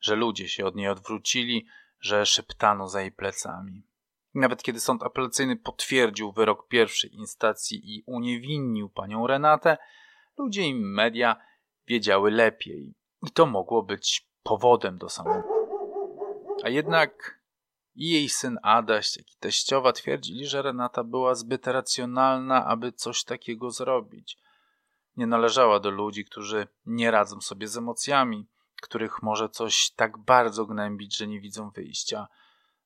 że 0.00 0.16
ludzie 0.16 0.48
się 0.48 0.66
od 0.66 0.74
niej 0.74 0.88
odwrócili, 0.88 1.66
że 2.00 2.26
szeptano 2.26 2.88
za 2.88 3.00
jej 3.00 3.12
plecami. 3.12 3.86
Nawet 4.34 4.62
kiedy 4.62 4.80
sąd 4.80 5.02
apelacyjny 5.02 5.56
potwierdził 5.56 6.32
wyrok 6.32 6.68
pierwszej 6.68 7.14
instancji 7.14 7.96
i 7.96 8.02
uniewinnił 8.06 8.88
panią 8.88 9.26
Renatę, 9.26 9.76
ludzie 10.38 10.62
i 10.62 10.74
media 10.74 11.36
wiedziały 11.86 12.30
lepiej. 12.30 12.94
I 13.26 13.30
to 13.30 13.46
mogło 13.46 13.82
być 13.82 14.28
powodem 14.42 14.98
do 14.98 15.08
samobójstwa. 15.08 15.53
A 16.64 16.68
jednak 16.68 17.40
i 17.94 18.10
jej 18.10 18.28
syn 18.28 18.58
Adaś, 18.62 19.16
jak 19.16 19.32
i 19.32 19.36
teściowa 19.40 19.92
twierdzili, 19.92 20.46
że 20.46 20.62
Renata 20.62 21.04
była 21.04 21.34
zbyt 21.34 21.66
racjonalna, 21.66 22.64
aby 22.66 22.92
coś 22.92 23.24
takiego 23.24 23.70
zrobić. 23.70 24.38
Nie 25.16 25.26
należała 25.26 25.80
do 25.80 25.90
ludzi, 25.90 26.24
którzy 26.24 26.68
nie 26.86 27.10
radzą 27.10 27.40
sobie 27.40 27.68
z 27.68 27.76
emocjami, 27.76 28.46
których 28.82 29.22
może 29.22 29.48
coś 29.48 29.90
tak 29.90 30.18
bardzo 30.18 30.66
gnębić, 30.66 31.16
że 31.16 31.26
nie 31.26 31.40
widzą 31.40 31.70
wyjścia. 31.70 32.28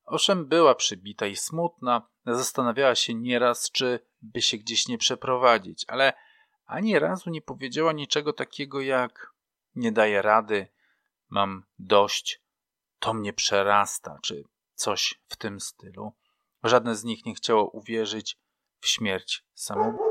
Owszem, 0.05 0.47
była 0.47 0.75
przybita 0.75 1.27
i 1.27 1.37
smutna, 1.37 2.09
zastanawiała 2.27 2.95
się 2.95 3.15
nieraz, 3.15 3.71
czy 3.71 4.01
by 4.23 4.43
się 4.43 4.57
gdzieś 4.57 4.89
nie 4.89 4.99
przeprowadzić, 4.99 5.85
ale 5.89 6.13
ani 6.67 6.99
razu 6.99 7.31
nie 7.31 7.43
powiedziała 7.43 7.93
niczego 7.93 8.33
takiego 8.33 8.81
jak 8.81 9.33
nie 9.75 9.93
daję 9.93 10.23
rady, 10.23 10.69
mam 11.29 11.65
dość, 11.79 12.48
to 12.99 13.15
mnie 13.15 13.33
przerasta, 13.33 14.19
czy 14.23 14.45
coś 14.75 15.21
w 15.27 15.37
tym 15.37 15.61
stylu. 15.61 16.13
Żadne 16.65 16.97
z 16.97 17.05
nich 17.05 17.27
nie 17.27 17.35
chciało 17.35 17.71
uwierzyć 17.71 18.39
w 18.81 18.87
śmierć 18.89 19.45
samobójczą. 19.55 20.09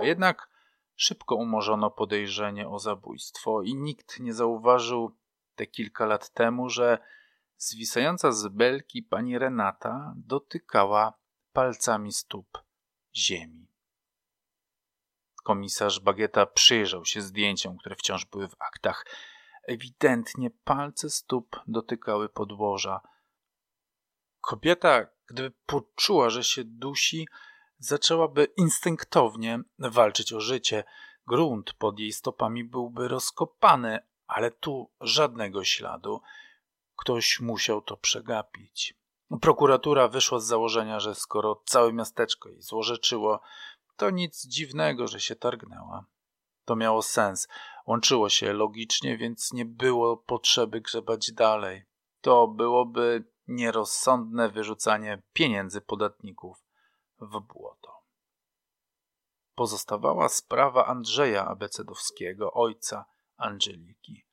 A 0.00 0.04
jednak 0.04 0.48
szybko 0.96 1.34
umorzono 1.34 1.90
podejrzenie 1.90 2.68
o 2.68 2.78
zabójstwo 2.78 3.62
i 3.62 3.74
nikt 3.74 4.20
nie 4.20 4.34
zauważył 4.34 5.16
te 5.54 5.66
kilka 5.66 6.06
lat 6.06 6.30
temu, 6.30 6.68
że 6.68 6.98
zwisająca 7.56 8.32
z 8.32 8.48
belki 8.48 9.02
pani 9.02 9.38
Renata 9.38 10.14
dotykała 10.16 11.12
palcami 11.52 12.12
stóp 12.12 12.58
ziemi. 13.16 13.68
Komisarz 15.44 16.00
Bagieta 16.00 16.46
przyjrzał 16.46 17.04
się 17.04 17.20
zdjęciom, 17.20 17.78
które 17.78 17.96
wciąż 17.96 18.24
były 18.24 18.48
w 18.48 18.56
aktach 18.58 19.06
Ewidentnie 19.68 20.50
palce 20.50 21.10
stóp 21.10 21.60
dotykały 21.66 22.28
podłoża. 22.28 23.00
Kobieta, 24.40 25.06
gdyby 25.26 25.50
poczuła, 25.66 26.30
że 26.30 26.44
się 26.44 26.64
dusi, 26.64 27.28
zaczęłaby 27.78 28.44
instynktownie 28.56 29.60
walczyć 29.78 30.32
o 30.32 30.40
życie. 30.40 30.84
Grunt 31.26 31.72
pod 31.72 31.98
jej 31.98 32.12
stopami 32.12 32.64
byłby 32.64 33.08
rozkopany, 33.08 33.98
ale 34.26 34.50
tu 34.50 34.90
żadnego 35.00 35.64
śladu. 35.64 36.20
Ktoś 36.96 37.40
musiał 37.40 37.82
to 37.82 37.96
przegapić. 37.96 38.94
Prokuratura 39.40 40.08
wyszła 40.08 40.38
z 40.38 40.46
założenia, 40.46 41.00
że 41.00 41.14
skoro 41.14 41.62
całe 41.66 41.92
miasteczko 41.92 42.48
jej 42.48 42.62
złorzeczyło, 42.62 43.40
to 43.96 44.10
nic 44.10 44.46
dziwnego, 44.46 45.08
że 45.08 45.20
się 45.20 45.36
targnęła. 45.36 46.04
To 46.68 46.76
miało 46.76 47.02
sens. 47.02 47.48
Łączyło 47.86 48.28
się 48.28 48.52
logicznie, 48.52 49.16
więc 49.16 49.52
nie 49.52 49.64
było 49.64 50.16
potrzeby 50.16 50.80
grzebać 50.80 51.32
dalej. 51.32 51.84
To 52.20 52.48
byłoby 52.48 53.24
nierozsądne 53.46 54.48
wyrzucanie 54.48 55.22
pieniędzy 55.32 55.80
podatników 55.80 56.64
w 57.20 57.40
błoto. 57.40 58.02
pozostawała 59.54 60.28
sprawa 60.28 60.86
Andrzeja 60.86 61.46
Abecedowskiego, 61.46 62.52
ojca 62.52 63.04
Angeliki. 63.36 64.26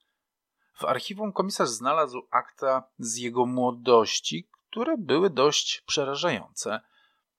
W 0.73 0.85
archiwum 0.85 1.33
komisarz 1.33 1.69
znalazł 1.69 2.27
akta 2.31 2.83
z 2.99 3.17
jego 3.17 3.45
młodości, 3.45 4.49
które 4.69 4.97
były 4.97 5.29
dość 5.29 5.81
przerażające. 5.81 6.81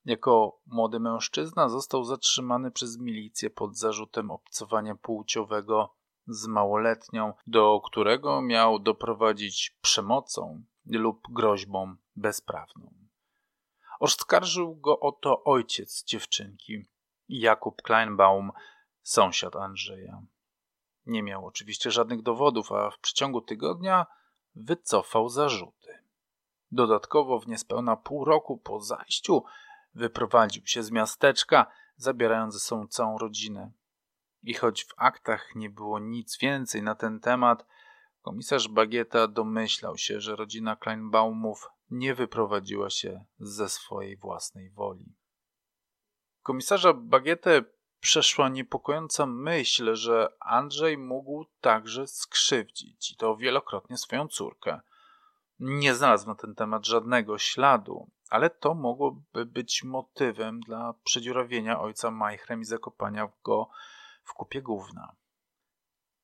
Jako 0.07 0.61
młody 0.67 1.01
mężczyzna 1.01 1.69
został 1.69 2.05
zatrzymany 2.05 2.71
przez 2.71 2.99
milicję 2.99 3.51
pod 3.51 3.77
zarzutem 3.77 4.31
obcowania 4.31 4.95
płciowego 4.95 5.95
z 6.27 6.47
małoletnią, 6.47 7.33
do 7.47 7.81
którego 7.85 8.43
miał 8.43 8.79
doprowadzić 8.79 9.77
przemocą 9.81 10.65
lub 10.87 11.29
groźbą 11.31 11.97
bezprawną. 12.17 12.95
Oskarżył 14.01 14.77
go 14.77 15.01
o 15.01 15.13
to 15.13 15.45
ojciec 15.45 16.05
dziewczynki, 16.05 16.87
Jakub 17.29 17.83
Kleinbaum, 17.83 18.53
sąsiad 19.03 19.57
Andrzeja. 19.57 20.23
Nie 21.07 21.23
miał 21.23 21.47
oczywiście 21.47 21.91
żadnych 21.91 22.23
dowodów, 22.23 22.73
a 22.73 22.91
w 22.91 22.99
przeciągu 22.99 23.41
tygodnia 23.41 24.07
wycofał 24.55 25.29
zarzuty. 25.29 25.99
Dodatkowo 26.71 27.41
w 27.41 27.49
niespełna 27.49 27.97
pół 27.97 28.25
roku 28.25 28.59
po 28.59 28.81
zajściu 28.81 29.43
wyprowadził 29.97 30.67
się 30.67 30.83
z 30.83 30.91
miasteczka, 30.91 31.67
zabierając 31.97 32.55
ze 32.55 32.61
sobą 32.61 32.89
całą 32.89 33.19
rodzinę. 33.19 33.73
I 34.43 34.55
choć 34.55 34.85
w 34.85 34.95
aktach 34.97 35.55
nie 35.55 35.71
było 35.71 35.99
nic 35.99 36.39
więcej 36.39 36.83
na 36.83 36.95
ten 36.95 37.21
temat, 37.21 37.67
komisarz 38.23 38.69
Bagieta 38.69 39.29
domyślał 39.29 39.99
się, 39.99 40.21
że 40.21 40.37
rodzina 40.37 40.77
Kleinbaumów 40.77 41.69
nie 41.91 42.15
wyprowadziła 42.15 42.91
się 42.91 43.25
ze 43.39 43.69
swojej 43.69 44.17
własnej 44.17 44.71
woli. 44.71 45.15
Komisarza 46.43 46.93
Bagietę 46.93 47.65
przeszła 48.01 48.49
niepokojąca 48.49 49.27
myśl, 49.27 49.95
że 49.95 50.29
Andrzej 50.41 50.99
mógł 50.99 51.45
także 51.61 52.07
skrzywdzić, 52.07 53.11
i 53.11 53.17
to 53.17 53.37
wielokrotnie 53.37 53.97
swoją 53.97 54.29
córkę. 54.29 54.81
Nie 55.59 55.95
znalazł 55.95 56.27
na 56.29 56.35
ten 56.35 56.55
temat 56.55 56.87
żadnego 56.87 57.39
śladu, 57.39 58.11
ale 58.31 58.51
to 58.51 58.75
mogłoby 58.75 59.47
być 59.47 59.85
motywem 59.85 60.61
dla 60.61 60.95
przedziurawienia 61.05 61.81
ojca 61.81 62.11
Majchrem 62.11 62.61
i 62.61 62.65
zakopania 62.65 63.29
go 63.45 63.69
w 64.25 64.33
kupie 64.33 64.63
gówna. 64.63 65.17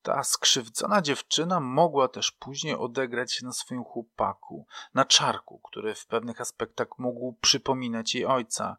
Ta 0.01 0.23
skrzywdzona 0.23 1.01
dziewczyna 1.01 1.59
mogła 1.59 2.07
też 2.07 2.31
później 2.31 2.75
odegrać 2.75 3.33
się 3.33 3.45
na 3.45 3.51
swoim 3.51 3.83
chłopaku, 3.83 4.67
na 4.93 5.05
czarku, 5.05 5.59
który 5.59 5.95
w 5.95 6.05
pewnych 6.05 6.41
aspektach 6.41 6.87
mógł 6.97 7.33
przypominać 7.33 8.15
jej 8.15 8.25
ojca. 8.25 8.77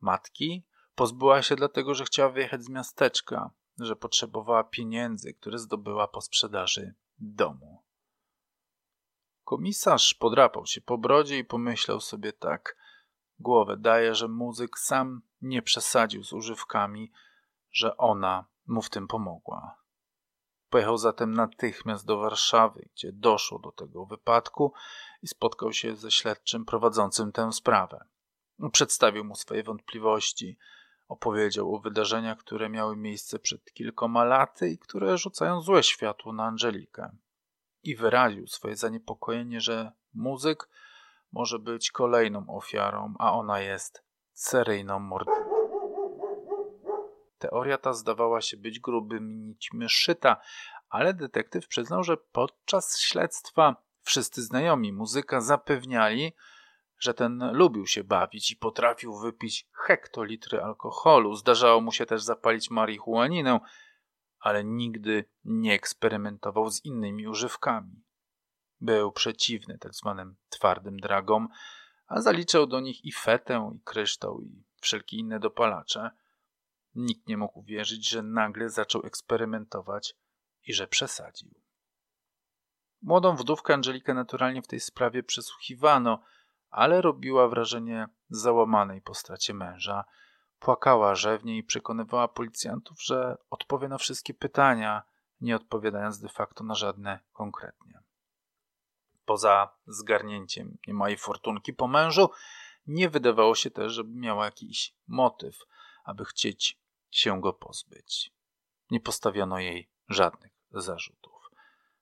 Matki 0.00 0.66
pozbyła 0.94 1.42
się 1.42 1.56
dlatego, 1.56 1.94
że 1.94 2.04
chciała 2.04 2.30
wyjechać 2.30 2.64
z 2.64 2.68
miasteczka, 2.68 3.50
że 3.78 3.96
potrzebowała 3.96 4.64
pieniędzy, 4.64 5.34
które 5.34 5.58
zdobyła 5.58 6.08
po 6.08 6.20
sprzedaży 6.20 6.94
domu. 7.18 7.83
Komisarz 9.44 10.14
podrapał 10.14 10.66
się 10.66 10.80
po 10.80 10.98
brodzie 10.98 11.38
i 11.38 11.44
pomyślał 11.44 12.00
sobie 12.00 12.32
tak. 12.32 12.76
Głowę 13.38 13.76
daje, 13.76 14.14
że 14.14 14.28
muzyk 14.28 14.78
sam 14.78 15.22
nie 15.42 15.62
przesadził 15.62 16.24
z 16.24 16.32
używkami, 16.32 17.12
że 17.72 17.96
ona 17.96 18.44
mu 18.66 18.82
w 18.82 18.90
tym 18.90 19.08
pomogła. 19.08 19.84
Pojechał 20.70 20.98
zatem 20.98 21.34
natychmiast 21.34 22.06
do 22.06 22.18
Warszawy, 22.18 22.88
gdzie 22.94 23.12
doszło 23.12 23.58
do 23.58 23.72
tego 23.72 24.06
wypadku 24.06 24.72
i 25.22 25.28
spotkał 25.28 25.72
się 25.72 25.96
ze 25.96 26.10
śledczym 26.10 26.64
prowadzącym 26.64 27.32
tę 27.32 27.52
sprawę. 27.52 28.04
Przedstawił 28.72 29.24
mu 29.24 29.34
swoje 29.34 29.62
wątpliwości, 29.62 30.58
opowiedział 31.08 31.74
o 31.74 31.78
wydarzeniach, 31.78 32.38
które 32.38 32.68
miały 32.68 32.96
miejsce 32.96 33.38
przed 33.38 33.72
kilkoma 33.72 34.24
laty 34.24 34.70
i 34.70 34.78
które 34.78 35.18
rzucają 35.18 35.60
złe 35.60 35.82
światło 35.82 36.32
na 36.32 36.44
Angelikę. 36.44 37.16
I 37.84 37.96
wyraził 37.96 38.46
swoje 38.46 38.76
zaniepokojenie, 38.76 39.60
że 39.60 39.92
muzyk 40.14 40.68
może 41.32 41.58
być 41.58 41.90
kolejną 41.90 42.46
ofiarą, 42.48 43.14
a 43.18 43.32
ona 43.32 43.60
jest 43.60 44.04
seryjną 44.32 44.98
mordercą. 44.98 45.54
Teoria 47.38 47.78
ta 47.78 47.92
zdawała 47.92 48.40
się 48.40 48.56
być 48.56 48.80
grubymi 48.80 49.36
nićmi 49.36 49.88
szyta, 49.88 50.36
ale 50.88 51.14
detektyw 51.14 51.68
przyznał, 51.68 52.04
że 52.04 52.16
podczas 52.16 52.98
śledztwa 52.98 53.76
wszyscy 54.02 54.42
znajomi 54.42 54.92
muzyka 54.92 55.40
zapewniali, 55.40 56.32
że 56.98 57.14
ten 57.14 57.50
lubił 57.52 57.86
się 57.86 58.04
bawić 58.04 58.50
i 58.50 58.56
potrafił 58.56 59.18
wypić 59.18 59.68
hektolitry 59.72 60.62
alkoholu. 60.62 61.34
Zdarzało 61.34 61.80
mu 61.80 61.92
się 61.92 62.06
też 62.06 62.22
zapalić 62.22 62.70
marihuaninę, 62.70 63.60
ale 64.44 64.64
nigdy 64.64 65.24
nie 65.44 65.74
eksperymentował 65.74 66.70
z 66.70 66.84
innymi 66.84 67.28
używkami. 67.28 68.04
Był 68.80 69.12
przeciwny 69.12 69.78
tak 69.78 69.94
zwanym 69.94 70.36
twardym 70.48 71.00
dragom, 71.00 71.48
a 72.06 72.20
zaliczał 72.20 72.66
do 72.66 72.80
nich 72.80 73.04
i 73.04 73.12
fetę, 73.12 73.72
i 73.76 73.80
kryształ, 73.84 74.40
i 74.40 74.64
wszelkie 74.80 75.16
inne 75.16 75.40
dopalacze– 75.40 76.10
Nikt 76.94 77.28
nie 77.28 77.36
mógł 77.36 77.58
uwierzyć, 77.58 78.08
że 78.08 78.22
nagle 78.22 78.70
zaczął 78.70 79.02
eksperymentować 79.04 80.14
i 80.66 80.74
że 80.74 80.86
przesadził. 80.86 81.54
Młodą 83.02 83.36
wdówkę 83.36 83.74
Angelikę 83.74 84.14
naturalnie 84.14 84.62
w 84.62 84.66
tej 84.66 84.80
sprawie 84.80 85.22
przesłuchiwano, 85.22 86.24
ale 86.70 87.00
robiła 87.00 87.48
wrażenie 87.48 88.08
załamanej 88.28 89.02
po 89.02 89.14
stracie 89.14 89.54
męża. 89.54 90.04
Płakała 90.64 91.14
rzewnie 91.14 91.56
i 91.56 91.62
przekonywała 91.62 92.28
policjantów, 92.28 93.02
że 93.02 93.36
odpowie 93.50 93.88
na 93.88 93.98
wszystkie 93.98 94.34
pytania, 94.34 95.02
nie 95.40 95.56
odpowiadając 95.56 96.20
de 96.20 96.28
facto 96.28 96.64
na 96.64 96.74
żadne 96.74 97.20
konkretnie. 97.32 98.00
Poza 99.24 99.76
zgarnięciem 99.86 100.78
niemałej 100.86 101.16
fortunki 101.16 101.72
po 101.72 101.88
mężu, 101.88 102.30
nie 102.86 103.08
wydawało 103.08 103.54
się 103.54 103.70
też, 103.70 103.92
żeby 103.92 104.18
miała 104.18 104.44
jakiś 104.44 104.96
motyw, 105.06 105.58
aby 106.04 106.24
chcieć 106.24 106.80
się 107.10 107.40
go 107.40 107.52
pozbyć. 107.52 108.32
Nie 108.90 109.00
postawiono 109.00 109.58
jej 109.58 109.90
żadnych 110.08 110.52
zarzutów. 110.70 111.33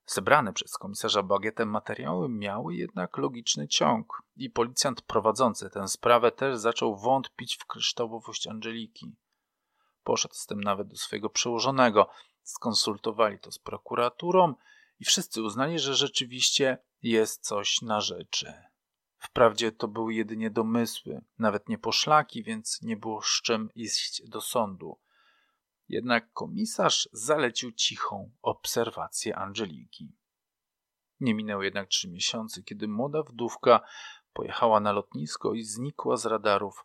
Zebrane 0.07 0.53
przez 0.53 0.79
komisarza 0.79 1.23
Bagietę 1.23 1.67
materiały 1.67 2.29
miały 2.29 2.75
jednak 2.75 3.17
logiczny 3.17 3.69
ciąg 3.69 4.23
i 4.37 4.51
policjant 4.51 5.03
prowadzący 5.03 5.71
tę 5.71 5.89
sprawę 5.89 6.33
też 6.33 6.59
zaczął 6.59 6.97
wątpić 6.97 7.57
w 7.57 7.67
kryształowość 7.67 8.47
Angeliki. 8.47 9.17
Poszedł 10.05 10.35
z 10.35 10.47
tym 10.47 10.61
nawet 10.61 10.89
do 10.89 10.97
swojego 10.97 11.31
przełożonego. 11.31 12.09
Skonsultowali 12.43 13.39
to 13.39 13.53
z 13.53 13.59
prokuraturą 13.59 14.55
i 15.01 15.05
wszyscy 15.05 15.43
uznali, 15.43 15.79
że 15.79 15.95
rzeczywiście 15.95 16.79
jest 17.03 17.45
coś 17.45 17.83
na 17.83 18.01
rzeczy. 18.01 18.55
Wprawdzie 19.17 19.73
to 19.73 19.89
były 19.89 20.15
jedynie 20.15 20.51
domysły, 20.51 21.21
nawet 21.39 21.69
nie 21.69 21.79
poszlaki, 21.79 22.43
więc 22.43 22.83
nie 22.83 22.97
było 22.97 23.23
z 23.23 23.43
czym 23.43 23.69
iść 23.75 24.23
do 24.29 24.41
sądu. 24.41 24.99
Jednak 25.93 26.33
komisarz 26.33 27.09
zalecił 27.13 27.73
cichą 27.73 28.31
obserwację 28.43 29.37
Angeliki. 29.37 30.13
Nie 31.21 31.35
minęły 31.35 31.65
jednak 31.65 31.89
trzy 31.89 32.11
miesiące, 32.11 32.63
kiedy 32.63 32.89
młoda 32.89 33.23
wdówka 33.23 33.81
pojechała 34.33 34.81
na 34.81 34.93
lotnisko 34.93 35.55
i 35.55 35.63
znikła 35.63 36.17
z 36.17 36.27
radarów 36.27 36.85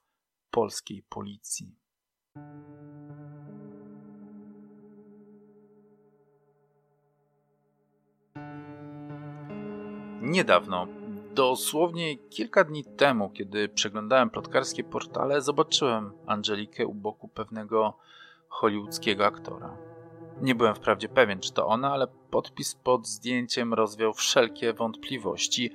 polskiej 0.51 1.03
policji. 1.03 1.75
Niedawno, 10.21 10.87
dosłownie 11.33 12.17
kilka 12.17 12.63
dni 12.63 12.85
temu, 12.85 13.29
kiedy 13.29 13.69
przeglądałem 13.69 14.29
plotkarskie 14.29 14.83
portale, 14.83 15.41
zobaczyłem 15.41 16.11
Angelikę 16.25 16.85
u 16.85 16.93
boku 16.93 17.27
pewnego 17.27 17.97
hollywoodzkiego 18.49 19.25
aktora. 19.25 19.77
Nie 20.41 20.55
byłem 20.55 20.75
wprawdzie 20.75 21.09
pewien, 21.09 21.39
czy 21.39 21.53
to 21.53 21.67
ona, 21.67 21.91
ale 21.91 22.07
podpis 22.07 22.75
pod 22.75 23.07
zdjęciem 23.07 23.73
rozwiał 23.73 24.13
wszelkie 24.13 24.73
wątpliwości. 24.73 25.71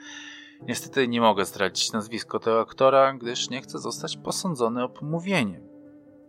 Niestety 0.62 1.08
nie 1.08 1.20
mogę 1.20 1.44
zdradzić 1.44 1.92
nazwisko 1.92 2.38
tego 2.38 2.60
aktora, 2.60 3.14
gdyż 3.14 3.50
nie 3.50 3.62
chcę 3.62 3.78
zostać 3.78 4.16
posądzony 4.16 4.84
o 4.84 4.88
pomówienie. 4.88 5.60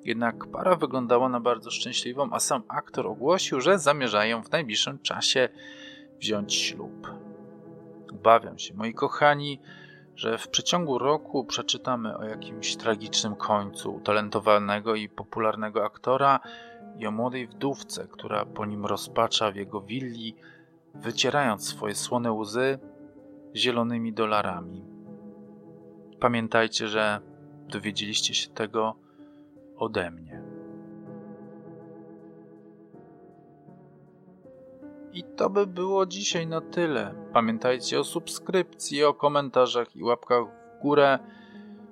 Jednak 0.03 0.51
para 0.51 0.75
wyglądała 0.75 1.29
na 1.29 1.39
bardzo 1.39 1.71
szczęśliwą, 1.71 2.29
a 2.31 2.39
sam 2.39 2.63
aktor 2.67 3.07
ogłosił, 3.07 3.61
że 3.61 3.79
zamierzają 3.79 4.43
w 4.43 4.51
najbliższym 4.51 4.99
czasie 4.99 5.49
wziąć 6.19 6.53
ślub. 6.53 7.07
Obawiam 8.11 8.59
się, 8.59 8.73
moi 8.73 8.93
kochani, 8.93 9.59
że 10.15 10.37
w 10.37 10.47
przeciągu 10.47 10.97
roku 10.97 11.45
przeczytamy 11.45 12.17
o 12.17 12.23
jakimś 12.23 12.75
tragicznym 12.75 13.35
końcu 13.35 13.95
utalentowanego 13.95 14.95
i 14.95 15.09
popularnego 15.09 15.85
aktora 15.85 16.39
i 16.97 17.07
o 17.07 17.11
młodej 17.11 17.47
wdówce, 17.47 18.07
która 18.07 18.45
po 18.45 18.65
nim 18.65 18.85
rozpacza 18.85 19.51
w 19.51 19.55
jego 19.55 19.81
willi, 19.81 20.35
wycierając 20.95 21.67
swoje 21.67 21.95
słone 21.95 22.31
łzy 22.31 22.79
zielonymi 23.55 24.13
dolarami. 24.13 24.85
Pamiętajcie, 26.19 26.87
że 26.87 27.19
dowiedzieliście 27.67 28.33
się 28.33 28.49
tego 28.49 28.95
ode 29.77 30.11
mnie. 30.11 30.42
I 35.13 35.23
to 35.23 35.49
by 35.49 35.67
było 35.67 36.05
dzisiaj 36.05 36.47
na 36.47 36.61
tyle. 36.61 37.15
Pamiętajcie 37.33 37.99
o 37.99 38.03
subskrypcji, 38.03 39.03
o 39.03 39.13
komentarzach 39.13 39.95
i 39.95 40.03
łapkach 40.03 40.43
w 40.45 40.81
górę. 40.81 41.19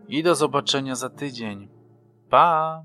I 0.08 0.24
do 0.24 0.36
zobaczenia 0.36 0.96
za 0.96 1.10
tydzień. 1.10 1.68
Pa! 2.30 2.84